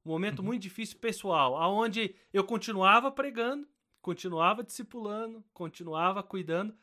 Um 0.04 0.10
momento 0.10 0.38
uhum. 0.38 0.46
muito 0.46 0.62
difícil 0.62 0.98
pessoal, 0.98 1.56
aonde 1.56 2.14
eu 2.32 2.44
continuava 2.44 3.10
pregando, 3.10 3.68
continuava 4.00 4.62
discipulando, 4.62 5.44
continuava 5.52 6.22
cuidando, 6.22 6.76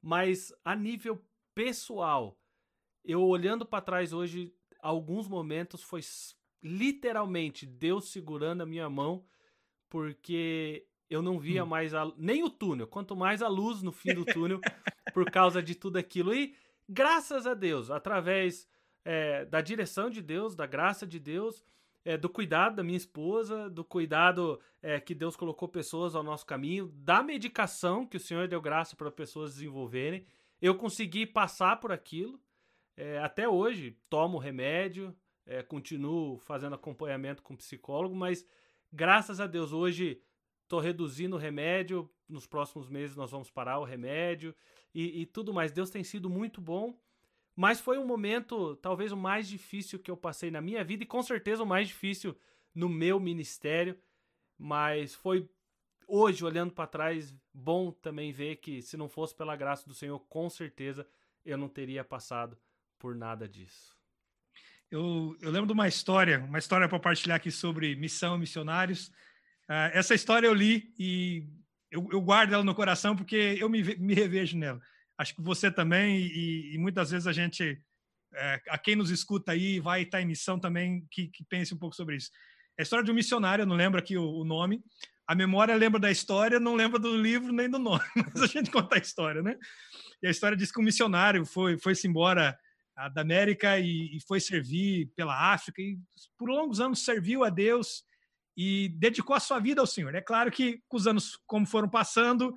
mas 0.00 0.52
a 0.64 0.74
nível 0.74 1.22
pessoal, 1.54 2.38
eu 3.04 3.22
olhando 3.22 3.66
para 3.66 3.82
trás 3.82 4.12
hoje, 4.12 4.54
alguns 4.80 5.28
momentos 5.28 5.82
foi 5.82 6.00
literalmente 6.62 7.66
Deus 7.66 8.08
segurando 8.08 8.62
a 8.62 8.66
minha 8.66 8.88
mão 8.88 9.24
porque 9.92 10.86
eu 11.10 11.20
não 11.20 11.38
via 11.38 11.64
hum. 11.64 11.66
mais 11.66 11.92
a, 11.92 12.10
nem 12.16 12.42
o 12.42 12.48
túnel, 12.48 12.86
quanto 12.86 13.14
mais 13.14 13.42
a 13.42 13.48
luz 13.48 13.82
no 13.82 13.92
fim 13.92 14.14
do 14.14 14.24
túnel 14.24 14.58
por 15.12 15.30
causa 15.30 15.62
de 15.62 15.74
tudo 15.74 15.98
aquilo. 15.98 16.32
E 16.32 16.56
graças 16.88 17.46
a 17.46 17.52
Deus, 17.52 17.90
através 17.90 18.66
é, 19.04 19.44
da 19.44 19.60
direção 19.60 20.08
de 20.08 20.22
Deus, 20.22 20.54
da 20.54 20.64
graça 20.64 21.06
de 21.06 21.20
Deus, 21.20 21.62
é, 22.06 22.16
do 22.16 22.30
cuidado 22.30 22.76
da 22.76 22.82
minha 22.82 22.96
esposa, 22.96 23.68
do 23.68 23.84
cuidado 23.84 24.58
é, 24.80 24.98
que 24.98 25.14
Deus 25.14 25.36
colocou 25.36 25.68
pessoas 25.68 26.14
ao 26.14 26.22
nosso 26.22 26.46
caminho, 26.46 26.88
da 26.94 27.22
medicação 27.22 28.06
que 28.06 28.16
o 28.16 28.20
Senhor 28.20 28.48
deu 28.48 28.62
graça 28.62 28.96
para 28.96 29.10
pessoas 29.10 29.56
desenvolverem. 29.56 30.24
Eu 30.58 30.74
consegui 30.74 31.26
passar 31.26 31.78
por 31.80 31.92
aquilo. 31.92 32.40
Até 33.22 33.48
hoje, 33.48 33.98
tomo 34.08 34.38
remédio, 34.38 35.16
continuo 35.66 36.38
fazendo 36.38 36.74
acompanhamento 36.74 37.42
com 37.42 37.56
psicólogo, 37.56 38.14
mas 38.14 38.46
graças 38.92 39.40
a 39.40 39.46
Deus, 39.46 39.72
hoje 39.72 40.20
estou 40.62 40.80
reduzindo 40.80 41.36
o 41.36 41.38
remédio. 41.38 42.10
Nos 42.28 42.46
próximos 42.46 42.88
meses 42.88 43.16
nós 43.16 43.30
vamos 43.30 43.50
parar 43.50 43.78
o 43.78 43.84
remédio 43.84 44.54
e, 44.94 45.22
e 45.22 45.26
tudo 45.26 45.52
mais. 45.52 45.72
Deus 45.72 45.90
tem 45.90 46.04
sido 46.04 46.28
muito 46.28 46.60
bom. 46.60 46.98
Mas 47.54 47.80
foi 47.80 47.98
um 47.98 48.06
momento, 48.06 48.76
talvez 48.76 49.12
o 49.12 49.16
mais 49.16 49.46
difícil 49.46 49.98
que 49.98 50.10
eu 50.10 50.16
passei 50.16 50.50
na 50.50 50.60
minha 50.60 50.82
vida 50.82 51.02
e 51.02 51.06
com 51.06 51.22
certeza 51.22 51.62
o 51.62 51.66
mais 51.66 51.88
difícil 51.88 52.34
no 52.74 52.88
meu 52.88 53.20
ministério. 53.20 53.98
Mas 54.58 55.14
foi 55.14 55.50
hoje, 56.08 56.44
olhando 56.44 56.72
para 56.72 56.86
trás, 56.86 57.34
bom 57.52 57.90
também 57.90 58.32
ver 58.32 58.56
que 58.56 58.80
se 58.80 58.96
não 58.96 59.08
fosse 59.08 59.34
pela 59.34 59.56
graça 59.56 59.86
do 59.86 59.94
Senhor, 59.94 60.18
com 60.20 60.48
certeza 60.48 61.06
eu 61.44 61.58
não 61.58 61.68
teria 61.68 62.02
passado 62.02 62.56
por 62.98 63.14
nada 63.14 63.46
disso. 63.46 64.01
Eu, 64.92 65.36
eu 65.40 65.50
lembro 65.50 65.66
de 65.66 65.72
uma 65.72 65.88
história, 65.88 66.38
uma 66.44 66.58
história 66.58 66.88
para 66.88 67.00
partilhar 67.00 67.36
aqui 67.36 67.50
sobre 67.50 67.96
missão 67.96 68.36
e 68.36 68.40
missionários. 68.40 69.08
Uh, 69.68 69.90
essa 69.92 70.14
história 70.14 70.46
eu 70.46 70.54
li 70.54 70.92
e 70.96 71.48
eu, 71.90 72.08
eu, 72.12 72.20
guardo 72.20 72.52
ela 72.52 72.62
no 72.62 72.74
coração 72.74 73.16
porque 73.16 73.56
eu 73.58 73.68
me, 73.68 73.82
me 73.96 74.14
revejo 74.14 74.56
nela 74.56 74.80
acho 75.22 75.34
que 75.34 75.42
você 75.42 75.70
também, 75.70 76.18
e, 76.18 76.74
e 76.74 76.78
muitas 76.78 77.10
vezes 77.10 77.26
a 77.26 77.32
gente, 77.32 77.80
é, 78.34 78.60
a 78.68 78.78
quem 78.78 78.96
nos 78.96 79.10
escuta 79.10 79.52
aí, 79.52 79.80
vai 79.80 80.02
estar 80.02 80.20
em 80.20 80.26
missão 80.26 80.58
também, 80.58 81.06
que, 81.10 81.28
que, 81.28 81.44
pense 81.44 81.74
um 81.74 81.78
pouco 81.78 81.96
sobre 81.96 82.16
isso. 82.16 82.30
É 82.76 82.82
a 82.82 82.84
história 82.84 83.04
de 83.04 83.10
um 83.10 83.14
missionário, 83.14 83.62
eu 83.62 83.66
não 83.66 83.76
lembro 83.76 83.98
aqui 83.98 84.16
o, 84.16 84.24
o, 84.24 84.44
nome, 84.44 84.82
a 85.26 85.34
memória 85.34 85.74
lembra 85.74 86.00
da 86.00 86.10
história, 86.10 86.58
não 86.58 86.74
lembra 86.74 86.98
do 86.98 87.16
livro 87.16 87.52
nem 87.52 87.70
do 87.70 87.78
nome, 87.78 88.04
mas 88.16 88.42
a 88.42 88.46
gente 88.46 88.70
conta 88.70 88.96
a 88.96 88.98
história, 88.98 89.42
né? 89.42 89.56
E 90.22 90.26
a 90.26 90.30
história 90.30 90.56
diz 90.56 90.72
que 90.72 90.80
um 90.80 90.84
missionário 90.84 91.44
foi, 91.46 91.78
foi-se 91.78 92.06
embora 92.06 92.58
a, 93.02 93.08
da 93.08 93.20
América 93.20 93.78
e, 93.78 94.16
e 94.16 94.20
foi 94.26 94.40
servir 94.40 95.10
pela 95.16 95.52
África, 95.52 95.80
e 95.80 95.98
por 96.38 96.48
longos 96.48 96.80
anos 96.80 97.04
serviu 97.04 97.44
a 97.44 97.50
Deus 97.50 98.04
e 98.56 98.88
dedicou 98.98 99.34
a 99.34 99.40
sua 99.40 99.58
vida 99.58 99.80
ao 99.80 99.86
Senhor. 99.86 100.14
É 100.14 100.20
claro 100.20 100.50
que 100.50 100.80
com 100.88 100.96
os 100.96 101.06
anos 101.06 101.38
como 101.46 101.66
foram 101.66 101.88
passando, 101.88 102.54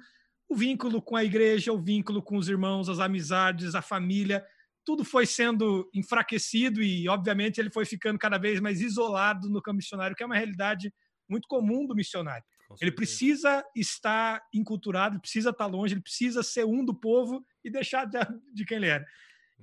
o 0.47 0.55
vínculo 0.55 1.01
com 1.01 1.15
a 1.15 1.23
igreja, 1.23 1.73
o 1.73 1.81
vínculo 1.81 2.21
com 2.21 2.37
os 2.37 2.47
irmãos, 2.47 2.89
as 2.89 2.99
amizades, 2.99 3.75
a 3.75 3.81
família, 3.81 4.45
tudo 4.85 5.03
foi 5.03 5.25
sendo 5.25 5.89
enfraquecido 5.93 6.81
e, 6.83 7.09
obviamente, 7.09 7.59
ele 7.59 7.71
foi 7.71 7.85
ficando 7.85 8.19
cada 8.19 8.37
vez 8.37 8.59
mais 8.59 8.81
isolado 8.81 9.49
no 9.49 9.61
campo 9.61 9.77
missionário, 9.77 10.15
que 10.15 10.21
é 10.21 10.25
uma 10.25 10.35
realidade 10.35 10.93
muito 11.27 11.47
comum 11.47 11.87
do 11.87 11.95
missionário. 11.95 12.43
Ele 12.81 12.91
precisa 12.91 13.63
estar 13.75 14.41
enculturado, 14.53 15.19
precisa 15.19 15.49
estar 15.49 15.65
longe, 15.65 15.93
ele 15.93 16.01
precisa 16.01 16.43
ser 16.43 16.65
um 16.65 16.83
do 16.83 16.93
povo 16.93 17.43
e 17.63 17.69
deixar 17.69 18.05
de, 18.05 18.19
de 18.53 18.65
quem 18.65 18.77
ele 18.77 18.87
era. 18.87 19.05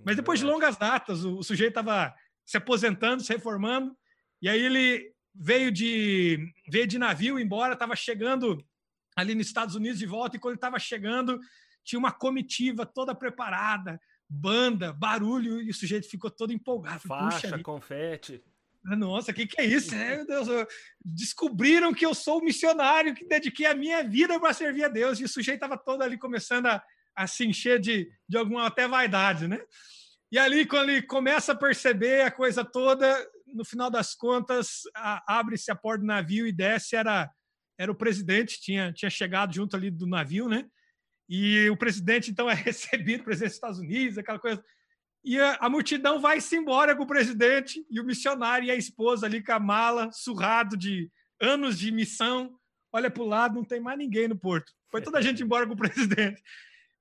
Mas 0.05 0.17
depois 0.17 0.39
de 0.39 0.45
longas 0.45 0.77
datas, 0.77 1.25
o, 1.25 1.39
o 1.39 1.43
sujeito 1.43 1.71
estava 1.71 2.15
se 2.45 2.57
aposentando, 2.57 3.23
se 3.23 3.33
reformando, 3.33 3.97
e 4.41 4.49
aí 4.49 4.61
ele 4.61 5.13
veio 5.35 5.71
de 5.71 6.39
veio 6.69 6.87
de 6.87 6.99
navio 6.99 7.39
embora, 7.39 7.75
estava 7.75 7.97
chegando 7.97 8.59
ali 9.17 9.35
nos 9.35 9.47
Estados 9.47 9.75
Unidos 9.75 9.99
de 9.99 10.07
volta, 10.07 10.37
e 10.37 10.41
quando 10.41 10.53
ele 10.53 10.59
estava 10.59 10.79
chegando, 10.79 11.39
tinha 11.85 11.99
uma 11.99 12.13
comitiva 12.13 12.87
toda 12.87 13.15
preparada, 13.15 14.01
banda, 14.29 14.93
barulho, 14.93 15.61
e 15.61 15.71
o 15.71 15.75
sujeito 15.75 16.09
ficou 16.09 16.31
todo 16.31 16.53
empolgado. 16.53 17.01
Faixa, 17.01 17.59
confete. 17.63 18.43
Nossa, 18.85 19.31
o 19.31 19.35
que, 19.35 19.47
que 19.47 19.61
é 19.61 19.65
isso? 19.65 19.95
É, 19.95 20.17
meu 20.17 20.27
Deus, 20.27 20.49
descobriram 21.05 21.95
que 21.95 22.05
eu 22.05 22.15
sou 22.15 22.41
o 22.41 22.45
missionário 22.45 23.15
que 23.15 23.25
dediquei 23.25 23.67
a 23.67 23.75
minha 23.75 24.03
vida 24.03 24.41
para 24.41 24.53
servir 24.53 24.85
a 24.85 24.89
Deus, 24.89 25.21
e 25.21 25.25
o 25.25 25.29
sujeito 25.29 25.63
estava 25.63 25.79
todo 25.79 26.03
ali 26.03 26.19
começando 26.19 26.67
a, 26.67 26.83
a 27.15 27.27
se 27.27 27.45
encher 27.45 27.79
de, 27.79 28.11
de 28.29 28.37
alguma 28.37 28.67
até 28.67 28.87
vaidade, 28.89 29.47
né? 29.47 29.61
E 30.31 30.39
ali, 30.39 30.65
quando 30.65 30.91
ele 30.91 31.03
começa 31.03 31.53
a 31.53 31.57
perceber 31.57 32.23
a 32.23 32.31
coisa 32.31 32.65
toda, 32.65 33.29
no 33.55 33.65
final 33.65 33.91
das 33.91 34.15
contas, 34.15 34.83
abre-se 35.27 35.71
a 35.71 35.77
porta 35.77 36.01
do 36.01 36.07
navio 36.07 36.47
e 36.47 36.53
desce, 36.53 36.97
era 36.97 37.31
era 37.79 37.91
o 37.91 37.97
presidente, 37.97 38.61
tinha, 38.61 38.93
tinha 38.93 39.11
chegado 39.11 39.53
junto 39.55 39.75
ali 39.75 39.91
do 39.91 40.07
navio, 40.07 40.49
né? 40.49 40.65
E 41.29 41.69
o 41.71 41.77
presidente, 41.77 42.31
então, 42.31 42.49
é 42.49 42.55
recebido, 42.55 43.25
presidente 43.25 43.51
dos 43.51 43.57
Estados 43.57 43.79
Unidos, 43.79 44.19
aquela 44.19 44.39
coisa. 44.39 44.63
E 45.25 45.39
a, 45.39 45.57
a 45.57 45.69
multidão 45.71 46.21
vai-se 46.21 46.57
embora 46.57 46.95
com 46.95 47.05
o 47.05 47.07
presidente 47.07 47.85
e 47.91 48.01
o 48.01 48.05
missionário 48.05 48.67
e 48.67 48.71
a 48.71 48.77
esposa 48.77 49.27
ali 49.27 49.43
com 49.43 49.53
a 49.53 49.59
mala, 49.59 50.11
surrado 50.13 50.77
de 50.77 51.11
anos 51.41 51.79
de 51.79 51.91
missão. 51.91 52.57
Olha 52.93 53.11
para 53.11 53.23
o 53.23 53.27
lado, 53.27 53.55
não 53.55 53.65
tem 53.65 53.81
mais 53.81 53.99
ninguém 53.99 54.29
no 54.29 54.37
porto. 54.37 54.73
Foi 54.91 55.01
toda 55.01 55.19
a 55.19 55.23
gente 55.23 55.43
embora 55.43 55.67
com 55.67 55.73
o 55.73 55.77
presidente. 55.77 56.43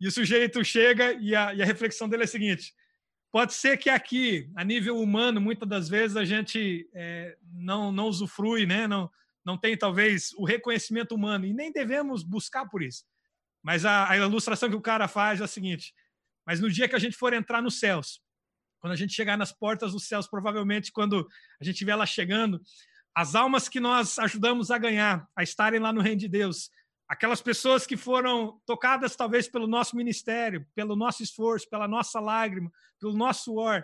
E 0.01 0.07
o 0.07 0.11
sujeito 0.11 0.65
chega 0.65 1.13
e 1.13 1.35
a, 1.35 1.53
e 1.53 1.61
a 1.61 1.65
reflexão 1.65 2.09
dele 2.09 2.23
é 2.23 2.25
a 2.25 2.27
seguinte: 2.27 2.73
pode 3.31 3.53
ser 3.53 3.77
que 3.77 3.87
aqui, 3.87 4.49
a 4.55 4.63
nível 4.63 4.99
humano, 4.99 5.39
muitas 5.39 5.69
das 5.69 5.87
vezes 5.87 6.17
a 6.17 6.25
gente 6.25 6.89
é, 6.91 7.37
não, 7.53 7.91
não 7.91 8.07
usufrui, 8.07 8.65
né? 8.65 8.87
não, 8.87 9.11
não 9.45 9.55
tem 9.59 9.77
talvez 9.77 10.33
o 10.33 10.43
reconhecimento 10.43 11.13
humano 11.13 11.45
e 11.45 11.53
nem 11.53 11.71
devemos 11.71 12.23
buscar 12.23 12.67
por 12.67 12.81
isso. 12.81 13.05
Mas 13.61 13.85
a, 13.85 14.09
a, 14.09 14.17
ilustração 14.17 14.71
que 14.71 14.75
o 14.75 14.81
cara 14.81 15.07
faz 15.07 15.39
é 15.39 15.43
a 15.43 15.47
seguinte: 15.47 15.93
mas 16.47 16.59
no 16.59 16.69
dia 16.69 16.89
que 16.89 16.95
a 16.95 16.99
gente 16.99 17.15
for 17.15 17.31
entrar 17.31 17.61
nos 17.61 17.79
céus, 17.79 18.19
quando 18.79 18.93
a 18.93 18.97
gente 18.97 19.13
chegar 19.13 19.37
nas 19.37 19.51
portas 19.51 19.91
dos 19.91 20.07
céus, 20.07 20.27
provavelmente 20.27 20.91
quando 20.91 21.29
a 21.59 21.63
gente 21.63 21.75
estiver 21.75 21.95
lá 21.95 22.07
chegando, 22.07 22.59
as 23.13 23.35
almas 23.35 23.69
que 23.69 23.79
nós 23.79 24.17
ajudamos 24.17 24.71
a 24.71 24.79
ganhar, 24.79 25.27
a 25.35 25.43
estarem 25.43 25.79
lá 25.79 25.93
no 25.93 26.01
reino 26.01 26.21
de 26.21 26.27
Deus, 26.27 26.71
aquelas 27.11 27.41
pessoas 27.41 27.85
que 27.85 27.97
foram 27.97 28.57
tocadas 28.65 29.17
talvez 29.17 29.45
pelo 29.45 29.67
nosso 29.67 29.97
ministério, 29.97 30.65
pelo 30.73 30.95
nosso 30.95 31.21
esforço, 31.21 31.69
pela 31.69 31.85
nossa 31.85 32.21
lágrima, 32.21 32.71
pelo 33.01 33.11
nosso 33.11 33.43
suor, 33.43 33.83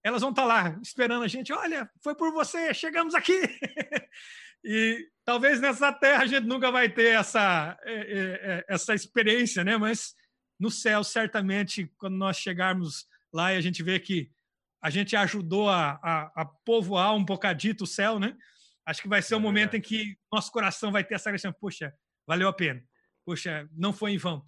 elas 0.00 0.20
vão 0.20 0.30
estar 0.30 0.44
lá 0.44 0.78
esperando 0.80 1.24
a 1.24 1.28
gente. 1.28 1.52
Olha, 1.52 1.90
foi 2.00 2.14
por 2.14 2.32
você, 2.32 2.72
chegamos 2.72 3.14
aqui. 3.14 3.40
E 4.64 5.08
talvez 5.24 5.60
nessa 5.60 5.92
terra 5.92 6.24
a 6.24 6.26
gente 6.26 6.44
nunca 6.44 6.72
vai 6.72 6.88
ter 6.88 7.14
essa, 7.14 7.78
é, 7.84 7.94
é, 7.94 8.18
é, 8.18 8.64
essa 8.68 8.92
experiência, 8.92 9.62
né? 9.62 9.76
Mas 9.76 10.16
no 10.58 10.68
céu, 10.68 11.04
certamente, 11.04 11.86
quando 11.96 12.16
nós 12.16 12.36
chegarmos 12.38 13.06
lá 13.32 13.54
e 13.54 13.56
a 13.56 13.60
gente 13.60 13.80
vê 13.80 14.00
que 14.00 14.28
a 14.82 14.90
gente 14.90 15.14
ajudou 15.14 15.70
a, 15.70 15.92
a, 16.02 16.42
a 16.42 16.44
povoar 16.44 17.14
um 17.14 17.24
bocadito 17.24 17.84
o 17.84 17.86
céu, 17.86 18.18
né? 18.18 18.36
Acho 18.84 19.00
que 19.00 19.08
vai 19.08 19.22
ser 19.22 19.36
o 19.36 19.38
um 19.38 19.40
momento 19.40 19.76
em 19.76 19.80
que 19.80 20.18
nosso 20.30 20.50
coração 20.50 20.90
vai 20.90 21.04
ter 21.04 21.14
essa 21.14 21.30
questão, 21.30 21.52
poxa, 21.52 21.94
valeu 22.28 22.46
a 22.46 22.52
pena. 22.52 22.84
Poxa, 23.24 23.68
não 23.72 23.92
foi 23.92 24.12
em 24.12 24.18
vão. 24.18 24.44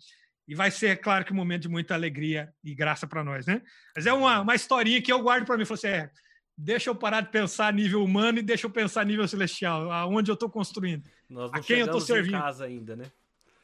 E 0.46 0.54
vai 0.54 0.70
ser, 0.70 1.00
claro, 1.00 1.24
que 1.24 1.32
um 1.32 1.36
momento 1.36 1.62
de 1.62 1.68
muita 1.68 1.94
alegria 1.94 2.52
e 2.62 2.74
graça 2.74 3.06
para 3.06 3.24
nós, 3.24 3.46
né? 3.46 3.62
Mas 3.96 4.06
é 4.06 4.12
uma, 4.12 4.40
uma 4.40 4.54
historinha 4.54 5.00
que 5.00 5.10
eu 5.10 5.22
guardo 5.22 5.46
para 5.46 5.56
mim. 5.56 5.64
Falei 5.64 5.78
assim, 5.78 6.02
é, 6.04 6.10
deixa 6.56 6.90
eu 6.90 6.94
parar 6.94 7.22
de 7.22 7.30
pensar 7.30 7.68
a 7.68 7.72
nível 7.72 8.04
humano 8.04 8.38
e 8.38 8.42
deixa 8.42 8.66
eu 8.66 8.70
pensar 8.70 9.00
a 9.00 9.04
nível 9.04 9.26
celestial, 9.26 9.90
aonde 9.90 10.30
eu 10.30 10.34
estou 10.34 10.50
construindo. 10.50 11.08
A 11.52 11.60
quem 11.60 11.78
eu 11.78 11.86
estou 11.86 12.00
servindo. 12.00 12.36
Em 12.36 12.40
casa 12.40 12.64
ainda, 12.64 12.96
né? 12.96 13.04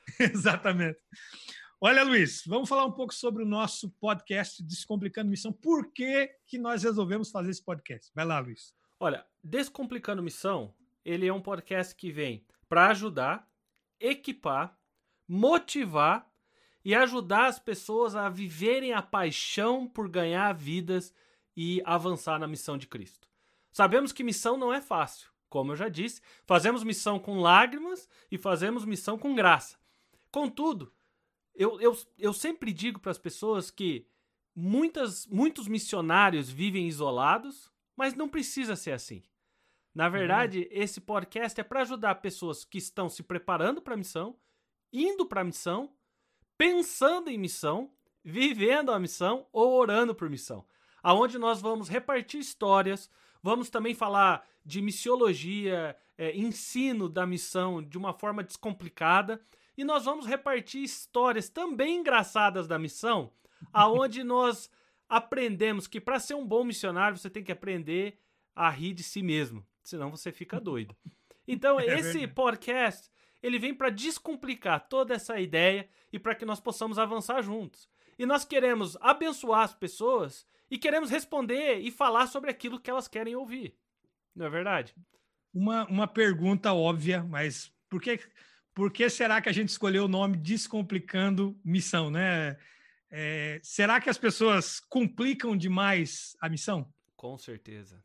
Exatamente. 0.19 0.99
Olha, 1.79 2.03
Luiz, 2.03 2.43
vamos 2.47 2.69
falar 2.69 2.87
um 2.87 2.93
pouco 2.93 3.13
sobre 3.13 3.43
o 3.43 3.47
nosso 3.47 3.91
podcast 4.01 4.63
Descomplicando 4.63 5.29
Missão. 5.29 5.53
Por 5.53 5.93
que, 5.93 6.31
que 6.47 6.57
nós 6.57 6.85
resolvemos 6.85 7.31
fazer 7.31 7.51
esse 7.51 7.63
podcast? 7.63 8.11
Vai 8.15 8.25
lá, 8.25 8.39
Luiz. 8.39 8.73
Olha, 8.99 9.27
Descomplicando 9.45 10.23
Missão, 10.23 10.73
ele 11.05 11.27
é 11.27 11.33
um 11.33 11.41
podcast 11.41 11.95
que 11.95 12.11
vem 12.11 12.47
para 12.69 12.89
ajudar, 12.89 13.47
equipar, 14.01 14.79
motivar 15.29 16.31
e 16.85 16.95
ajudar 16.95 17.47
as 17.47 17.59
pessoas 17.59 18.15
a 18.15 18.29
viverem 18.29 18.93
a 18.93 19.03
paixão 19.03 19.89
por 19.89 20.09
ganhar 20.09 20.53
vidas 20.55 21.13
e 21.57 21.83
avançar 21.85 22.39
na 22.39 22.47
missão 22.47 22.79
de 22.79 22.87
Cristo. 22.87 23.29
Sabemos 23.73 24.13
que 24.13 24.23
missão 24.23 24.57
não 24.57 24.73
é 24.73 24.81
fácil, 24.81 25.29
como 25.49 25.73
eu 25.73 25.77
já 25.77 25.89
disse, 25.89 26.23
fazemos 26.47 26.85
missão 26.85 27.19
com 27.19 27.41
lágrimas 27.41 28.09
e 28.31 28.39
fazemos 28.39 28.85
missão 28.85 29.19
com 29.19 29.35
graça. 29.35 29.79
Contudo, 30.31 30.93
eu, 31.55 31.81
eu, 31.81 31.97
eu 32.19 32.33
sempre 32.33 32.73
digo 32.73 33.01
para 33.01 33.11
as 33.11 33.19
pessoas 33.19 33.71
que 33.71 34.07
muitas, 34.55 35.27
muitos 35.27 35.67
missionários 35.67 36.51
vivem 36.51 36.87
isolados, 36.87 37.71
mas 37.97 38.15
não 38.15 38.29
precisa 38.29 38.77
ser 38.77 38.93
assim. 38.93 39.23
Na 39.97 40.09
verdade, 40.09 40.61
uhum. 40.61 40.67
esse 40.71 41.01
podcast 41.01 41.61
é 41.61 41.65
para 41.65 41.81
ajudar 41.81 42.17
pessoas 42.17 42.65
que 42.65 42.79
estão 42.79 43.09
se 43.09 43.23
preparando 43.23 43.81
para 43.81 43.95
a 43.95 43.97
missão, 43.97 44.37
indo 44.93 45.27
para 45.27 45.41
a 45.41 45.45
missão, 45.45 45.93
pensando 46.57 47.31
em 47.31 47.39
missão, 47.39 47.91
vivendo 48.23 48.93
a 48.93 48.99
missão 48.99 49.47
ou 49.53 49.73
orando 49.73 50.15
por 50.15 50.29
missão 50.31 50.65
aonde 51.07 51.39
nós 51.39 51.61
vamos 51.61 51.89
repartir 51.89 52.41
histórias, 52.41 53.09
vamos 53.41 53.71
também 53.71 53.95
falar 53.95 54.45
de 54.65 54.83
missiologia, 54.83 55.97
é, 56.19 56.37
ensino 56.37 57.09
da 57.09 57.25
missão 57.25 57.81
de 57.81 57.97
uma 57.97 58.13
forma 58.13 58.43
descomplicada, 58.43 59.41
e 59.79 59.85
nós 59.85 60.05
vamos 60.05 60.27
repartir 60.27 60.83
histórias 60.83 61.49
também 61.49 61.99
engraçadas 61.99 62.67
da 62.67 62.77
missão, 62.77 63.31
aonde 63.73 64.25
nós 64.25 64.69
aprendemos 65.09 65.87
que 65.87 66.01
para 66.01 66.19
ser 66.19 66.35
um 66.35 66.45
bom 66.45 66.65
missionário 66.65 67.17
você 67.17 67.31
tem 67.31 67.45
que 67.45 67.53
aprender 67.53 68.19
a 68.53 68.69
rir 68.69 68.93
de 68.93 69.05
si 69.05 69.23
mesmo, 69.23 69.65
senão 69.89 70.11
você 70.11 70.33
fica 70.33 70.59
doido. 70.61 70.97
Então, 71.47 71.79
é 71.79 71.87
esse 71.87 72.13
verdade. 72.13 72.35
podcast, 72.35 73.11
ele 73.43 73.59
vem 73.59 73.75
para 73.75 73.91
descomplicar 73.91 74.89
toda 74.89 75.15
essa 75.15 75.39
ideia 75.41 75.89
e 76.13 76.19
para 76.19 76.35
que 76.35 76.45
nós 76.45 76.61
possamos 76.61 76.99
avançar 76.99 77.43
juntos. 77.43 77.89
E 78.19 78.27
nós 78.27 78.45
queremos 78.45 78.97
abençoar 79.01 79.63
as 79.63 79.75
pessoas 79.75 80.47
e 80.71 80.79
queremos 80.79 81.11
responder 81.11 81.79
e 81.79 81.91
falar 81.91 82.27
sobre 82.27 82.51
aquilo 82.51 82.81
que 82.81 82.91
elas 82.91 83.07
querem 83.07 83.37
ouvir. 83.37 83.77
Não 84.35 84.47
é 84.47 84.51
verdade? 84.51 84.95
Uma, 85.53 85.87
uma 85.87 86.07
pergunta 86.07 86.73
óbvia, 86.73 87.23
mas 87.23 87.73
por 87.89 88.01
que, 88.01 88.21
por 88.75 88.93
que 88.93 89.09
será 89.09 89.41
que 89.41 89.49
a 89.49 89.53
gente 89.53 89.69
escolheu 89.69 90.05
o 90.05 90.09
nome 90.09 90.37
Descomplicando 90.37 91.59
Missão, 91.65 92.11
né? 92.11 92.59
É, 93.11 93.61
será 93.63 94.01
que 94.01 94.11
as 94.11 94.19
pessoas 94.19 94.81
complicam 94.81 95.57
demais 95.57 96.37
a 96.41 96.49
missão? 96.49 96.93
Com 97.17 97.39
certeza. 97.39 98.05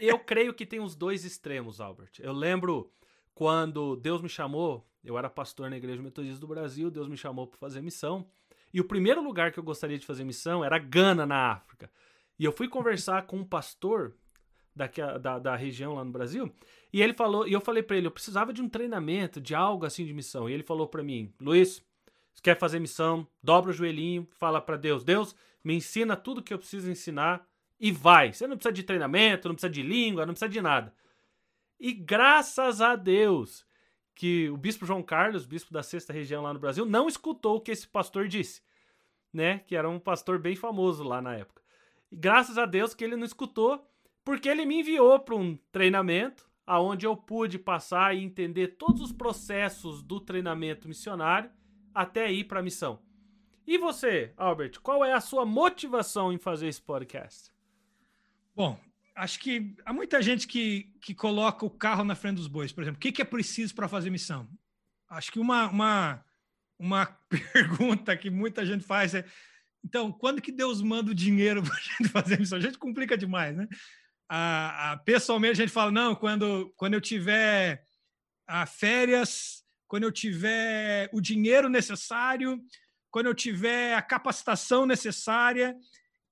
Eu 0.00 0.18
creio 0.18 0.54
que 0.54 0.66
tem 0.66 0.80
os 0.80 0.94
dois 0.94 1.24
extremos, 1.24 1.80
Albert. 1.80 2.12
Eu 2.20 2.32
lembro 2.32 2.90
quando 3.34 3.96
Deus 3.96 4.22
me 4.22 4.28
chamou, 4.28 4.88
eu 5.02 5.18
era 5.18 5.28
pastor 5.28 5.68
na 5.68 5.76
Igreja 5.76 6.02
Metodista 6.02 6.40
do 6.40 6.46
Brasil, 6.46 6.90
Deus 6.90 7.08
me 7.08 7.16
chamou 7.16 7.46
para 7.46 7.58
fazer 7.58 7.80
missão. 7.80 8.26
E 8.72 8.80
o 8.80 8.84
primeiro 8.84 9.22
lugar 9.22 9.52
que 9.52 9.58
eu 9.58 9.62
gostaria 9.62 9.98
de 9.98 10.06
fazer 10.06 10.24
missão 10.24 10.64
era 10.64 10.78
Gana, 10.78 11.26
na 11.26 11.52
África. 11.52 11.90
E 12.38 12.44
eu 12.44 12.52
fui 12.52 12.68
conversar 12.68 13.26
com 13.26 13.38
um 13.38 13.44
pastor 13.44 14.14
daqui 14.74 15.00
a, 15.00 15.18
da, 15.18 15.38
da 15.38 15.56
região 15.56 15.94
lá 15.94 16.04
no 16.04 16.10
Brasil, 16.10 16.52
e 16.92 17.00
ele 17.00 17.14
falou, 17.14 17.46
e 17.46 17.52
eu 17.52 17.60
falei 17.60 17.82
para 17.82 17.96
ele, 17.96 18.08
eu 18.08 18.10
precisava 18.10 18.52
de 18.52 18.60
um 18.60 18.68
treinamento, 18.68 19.40
de 19.40 19.54
algo 19.54 19.86
assim 19.86 20.04
de 20.04 20.12
missão. 20.12 20.48
E 20.48 20.52
ele 20.52 20.64
falou 20.64 20.88
para 20.88 21.02
mim, 21.02 21.32
Luiz, 21.40 21.82
você 22.32 22.42
quer 22.42 22.58
fazer 22.58 22.80
missão? 22.80 23.26
Dobra 23.42 23.70
o 23.70 23.74
joelhinho, 23.74 24.26
fala 24.32 24.60
para 24.60 24.76
Deus, 24.76 25.04
Deus, 25.04 25.34
me 25.62 25.74
ensina 25.74 26.16
tudo 26.16 26.42
que 26.42 26.52
eu 26.52 26.58
preciso 26.58 26.90
ensinar 26.90 27.46
e 27.78 27.90
vai. 27.92 28.32
Você 28.32 28.46
não 28.46 28.56
precisa 28.56 28.72
de 28.72 28.82
treinamento, 28.82 29.48
não 29.48 29.54
precisa 29.54 29.72
de 29.72 29.82
língua, 29.82 30.26
não 30.26 30.34
precisa 30.34 30.48
de 30.48 30.60
nada. 30.60 30.94
E 31.78 31.92
graças 31.92 32.80
a 32.80 32.96
Deus 32.96 33.66
que 34.14 34.48
o 34.48 34.56
bispo 34.56 34.86
João 34.86 35.02
Carlos, 35.02 35.44
bispo 35.44 35.72
da 35.72 35.82
sexta 35.82 36.12
região 36.12 36.42
lá 36.42 36.54
no 36.54 36.60
Brasil, 36.60 36.86
não 36.86 37.08
escutou 37.08 37.56
o 37.56 37.60
que 37.60 37.72
esse 37.72 37.86
pastor 37.86 38.28
disse, 38.28 38.62
né? 39.32 39.58
Que 39.60 39.74
era 39.74 39.88
um 39.88 39.98
pastor 39.98 40.38
bem 40.38 40.54
famoso 40.54 41.02
lá 41.02 41.20
na 41.20 41.34
época. 41.34 41.62
E 42.10 42.16
graças 42.16 42.56
a 42.56 42.64
Deus 42.64 42.94
que 42.94 43.02
ele 43.02 43.16
não 43.16 43.24
escutou, 43.24 43.84
porque 44.24 44.48
ele 44.48 44.64
me 44.64 44.80
enviou 44.80 45.18
para 45.18 45.34
um 45.34 45.56
treinamento 45.72 46.48
aonde 46.66 47.06
eu 47.06 47.16
pude 47.16 47.58
passar 47.58 48.16
e 48.16 48.22
entender 48.22 48.76
todos 48.78 49.02
os 49.02 49.12
processos 49.12 50.02
do 50.02 50.20
treinamento 50.20 50.88
missionário 50.88 51.50
até 51.94 52.32
ir 52.32 52.44
para 52.44 52.60
a 52.60 52.62
missão. 52.62 53.02
E 53.66 53.78
você, 53.78 54.32
Albert, 54.36 54.80
qual 54.82 55.04
é 55.04 55.12
a 55.12 55.20
sua 55.20 55.44
motivação 55.44 56.32
em 56.32 56.38
fazer 56.38 56.68
esse 56.68 56.80
podcast? 56.80 57.53
Bom, 58.54 58.78
acho 59.16 59.40
que 59.40 59.74
há 59.84 59.92
muita 59.92 60.22
gente 60.22 60.46
que, 60.46 60.92
que 61.02 61.14
coloca 61.14 61.64
o 61.66 61.70
carro 61.70 62.04
na 62.04 62.14
frente 62.14 62.36
dos 62.36 62.46
bois. 62.46 62.72
Por 62.72 62.82
exemplo, 62.82 62.98
o 62.98 63.00
que, 63.00 63.12
que 63.12 63.22
é 63.22 63.24
preciso 63.24 63.74
para 63.74 63.88
fazer 63.88 64.10
missão? 64.10 64.48
Acho 65.08 65.32
que 65.32 65.38
uma, 65.38 65.68
uma, 65.68 66.24
uma 66.78 67.06
pergunta 67.52 68.16
que 68.16 68.30
muita 68.30 68.64
gente 68.64 68.84
faz 68.84 69.14
é: 69.14 69.24
então, 69.84 70.12
quando 70.12 70.40
que 70.40 70.52
Deus 70.52 70.80
manda 70.80 71.10
o 71.10 71.14
dinheiro 71.14 71.62
para 71.64 71.74
a 71.74 71.80
gente 71.80 72.08
fazer 72.08 72.38
missão? 72.38 72.58
A 72.58 72.62
gente 72.62 72.78
complica 72.78 73.18
demais, 73.18 73.56
né? 73.56 73.68
A, 74.28 75.00
pessoalmente, 75.04 75.60
a 75.60 75.64
gente 75.64 75.72
fala: 75.72 75.90
não, 75.90 76.14
quando, 76.14 76.72
quando 76.76 76.94
eu 76.94 77.00
tiver 77.00 77.84
a 78.46 78.66
férias, 78.66 79.64
quando 79.86 80.04
eu 80.04 80.12
tiver 80.12 81.10
o 81.12 81.20
dinheiro 81.20 81.68
necessário, 81.68 82.60
quando 83.10 83.26
eu 83.26 83.34
tiver 83.34 83.94
a 83.94 84.02
capacitação 84.02 84.86
necessária, 84.86 85.76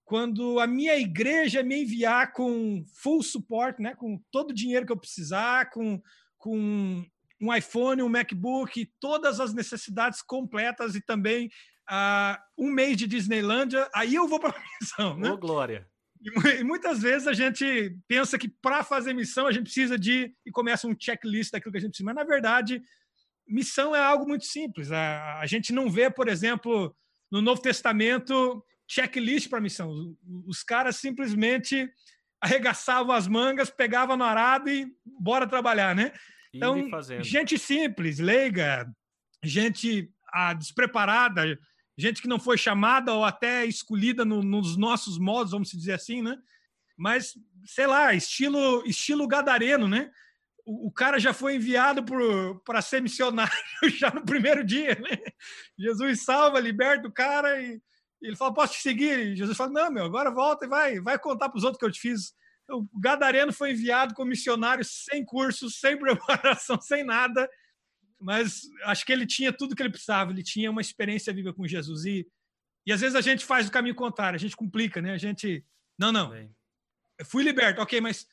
quando 0.05 0.59
a 0.59 0.67
minha 0.67 0.97
igreja 0.97 1.63
me 1.63 1.83
enviar 1.83 2.33
com 2.33 2.85
full 2.95 3.23
support, 3.23 3.79
né, 3.79 3.95
com 3.95 4.21
todo 4.31 4.51
o 4.51 4.55
dinheiro 4.55 4.87
que 4.87 4.93
eu 4.93 4.97
precisar, 4.97 5.71
com, 5.71 6.01
com 6.37 7.05
um 7.41 7.55
iPhone, 7.55 8.03
um 8.03 8.09
MacBook, 8.09 8.91
todas 9.01 9.41
as 9.41 9.53
necessidades 9.53 10.23
completas 10.23 10.95
e 10.95 11.01
também 11.01 11.51
uh, 11.91 12.37
um 12.57 12.71
mês 12.71 12.97
de 12.97 13.07
Disneylândia, 13.07 13.89
aí 13.95 14.15
eu 14.15 14.29
vou 14.29 14.39
para 14.39 14.51
a 14.51 14.63
missão. 14.81 15.19
Né? 15.19 15.31
Ô, 15.31 15.37
Glória! 15.37 15.87
E, 16.21 16.61
e 16.61 16.65
muitas 16.65 17.01
vezes 17.01 17.27
a 17.27 17.33
gente 17.33 17.97
pensa 18.07 18.39
que 18.39 18.49
para 18.49 18.85
fazer 18.85 19.13
missão 19.13 19.47
a 19.47 19.53
gente 19.53 19.65
precisa 19.65 19.99
de. 19.99 20.33
e 20.47 20.51
começa 20.53 20.87
um 20.87 20.97
checklist 20.99 21.51
daquilo 21.51 21.73
que 21.73 21.79
a 21.79 21.81
gente 21.81 21.91
precisa, 21.91 22.07
mas 22.07 22.15
na 22.15 22.25
verdade, 22.25 22.81
missão 23.47 23.95
é 23.95 24.01
algo 24.01 24.27
muito 24.27 24.45
simples. 24.45 24.93
A, 24.93 25.41
a 25.41 25.47
gente 25.47 25.73
não 25.73 25.91
vê, 25.91 26.09
por 26.09 26.29
exemplo, 26.29 26.95
no 27.31 27.43
Novo 27.43 27.61
Testamento 27.61 28.65
checklist 28.93 29.49
para 29.49 29.61
missão. 29.61 30.15
Os 30.47 30.63
caras 30.63 30.97
simplesmente 30.97 31.91
arregaçavam 32.41 33.15
as 33.15 33.27
mangas, 33.27 33.71
pegavam 33.71 34.17
no 34.17 34.25
arado 34.25 34.69
e 34.69 34.93
bora 35.05 35.47
trabalhar, 35.47 35.95
né? 35.95 36.13
Então, 36.53 36.87
gente 37.23 37.59
simples, 37.59 38.19
leiga, 38.19 38.87
gente 39.43 40.13
ah, 40.31 40.53
despreparada, 40.53 41.59
gente 41.97 42.21
que 42.21 42.29
não 42.29 42.39
foi 42.39 42.59
chamada 42.59 43.15
ou 43.15 43.25
até 43.25 43.65
escolhida 43.65 44.25
no, 44.25 44.43
nos 44.43 44.77
nossos 44.77 45.19
modos, 45.19 45.53
vamos 45.53 45.71
dizer 45.71 45.95
assim, 45.95 46.21
né? 46.21 46.37
Mas, 46.95 47.33
sei 47.65 47.87
lá, 47.87 48.13
estilo, 48.13 48.85
estilo 48.87 49.27
gadareno, 49.27 49.89
né? 49.89 50.11
O, 50.67 50.89
o 50.89 50.93
cara 50.93 51.19
já 51.19 51.33
foi 51.33 51.57
enviado 51.57 52.05
para 52.63 52.83
ser 52.83 53.01
missionário 53.01 53.57
já 53.97 54.11
no 54.11 54.23
primeiro 54.23 54.63
dia, 54.63 54.95
né? 54.97 55.17
Jesus 55.79 56.25
salva, 56.25 56.61
liberta 56.61 57.09
o 57.09 57.13
cara 57.13 57.63
e 57.63 57.81
ele 58.23 58.37
fala, 58.37 58.55
posso 58.55 58.75
te 58.75 58.81
seguir? 58.81 59.19
E 59.19 59.37
Jesus 59.37 59.57
fala, 59.57 59.71
não, 59.71 59.91
meu, 59.91 60.05
agora 60.05 60.31
volta 60.31 60.65
e 60.65 60.69
vai, 60.69 61.01
vai 61.01 61.19
contar 61.19 61.49
para 61.49 61.59
os 61.59 61.65
outros 61.65 61.79
que 61.79 61.85
eu 61.85 61.91
te 61.91 62.01
fiz. 62.01 62.33
O 62.71 62.87
Gadareno 63.01 63.53
foi 63.53 63.73
enviado 63.73 64.15
como 64.15 64.31
missionário 64.31 64.85
sem 64.85 65.25
curso, 65.25 65.69
sem 65.69 65.97
preparação, 65.99 66.81
sem 66.81 67.05
nada, 67.05 67.49
mas 68.21 68.63
acho 68.85 69.05
que 69.05 69.13
ele 69.13 69.27
tinha 69.27 69.53
tudo 69.53 69.75
que 69.75 69.83
ele 69.83 69.91
precisava, 69.91 70.31
ele 70.31 70.45
tinha 70.45 70.71
uma 70.71 70.81
experiência 70.81 71.33
viva 71.33 71.53
com 71.53 71.67
Jesus. 71.67 72.05
E, 72.05 72.27
e 72.87 72.93
às 72.93 73.01
vezes 73.01 73.17
a 73.17 73.21
gente 73.21 73.45
faz 73.45 73.67
o 73.67 73.73
caminho 73.73 73.97
contrário, 73.97 74.37
a 74.37 74.41
gente 74.41 74.57
complica, 74.57 75.03
né? 75.03 75.13
A 75.13 75.19
gente, 75.19 75.65
não, 75.99 76.13
não, 76.13 76.33
eu 76.35 77.27
fui 77.27 77.43
liberto, 77.43 77.81
ok, 77.81 78.01
mas 78.01 78.27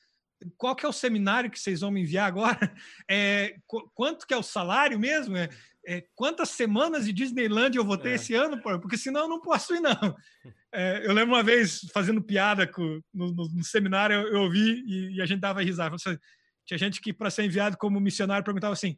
qual 0.58 0.75
que 0.75 0.86
é 0.86 0.89
o 0.89 0.93
seminário 0.93 1.49
que 1.49 1.60
vocês 1.60 1.82
vão 1.82 1.91
me 1.91 2.02
enviar 2.02 2.28
agora? 2.28 2.60
É, 3.12 3.56
quanto 3.95 4.28
que 4.28 4.34
é 4.34 4.38
o 4.38 4.43
salário 4.43 4.99
mesmo? 4.99 5.36
É, 5.36 5.49
é, 5.86 6.04
quantas 6.15 6.49
semanas 6.49 7.06
de 7.06 7.13
Disneyland 7.13 7.75
eu 7.75 7.84
vou 7.84 7.97
ter 7.97 8.12
é. 8.12 8.15
esse 8.15 8.36
ano, 8.36 8.62
porque 8.62 8.97
senão 8.97 9.21
eu 9.21 9.28
não 9.28 9.41
posso 9.41 9.75
ir, 9.75 9.80
não. 9.80 9.93
É, 10.71 11.04
eu 11.04 11.13
lembro 11.13 11.34
uma 11.34 11.41
vez 11.41 11.80
fazendo 11.91 12.21
piada 12.21 12.67
com, 12.67 13.02
no, 13.12 13.34
no, 13.34 13.49
no 13.49 13.63
seminário, 13.63 14.17
eu, 14.17 14.34
eu 14.34 14.41
ouvi 14.41 14.84
e, 14.86 15.15
e, 15.15 15.21
a 15.21 15.25
gente 15.25 15.39
dava 15.39 15.63
risada. 15.63 15.95
Assim, 15.95 16.15
tinha 16.63 16.78
gente 16.78 17.02
que, 17.02 17.12
para 17.12 17.32
ser 17.32 17.43
enviado 17.43 17.75
como 17.75 17.99
missionário, 17.99 18.45
perguntava 18.45 18.73
assim: 18.73 18.95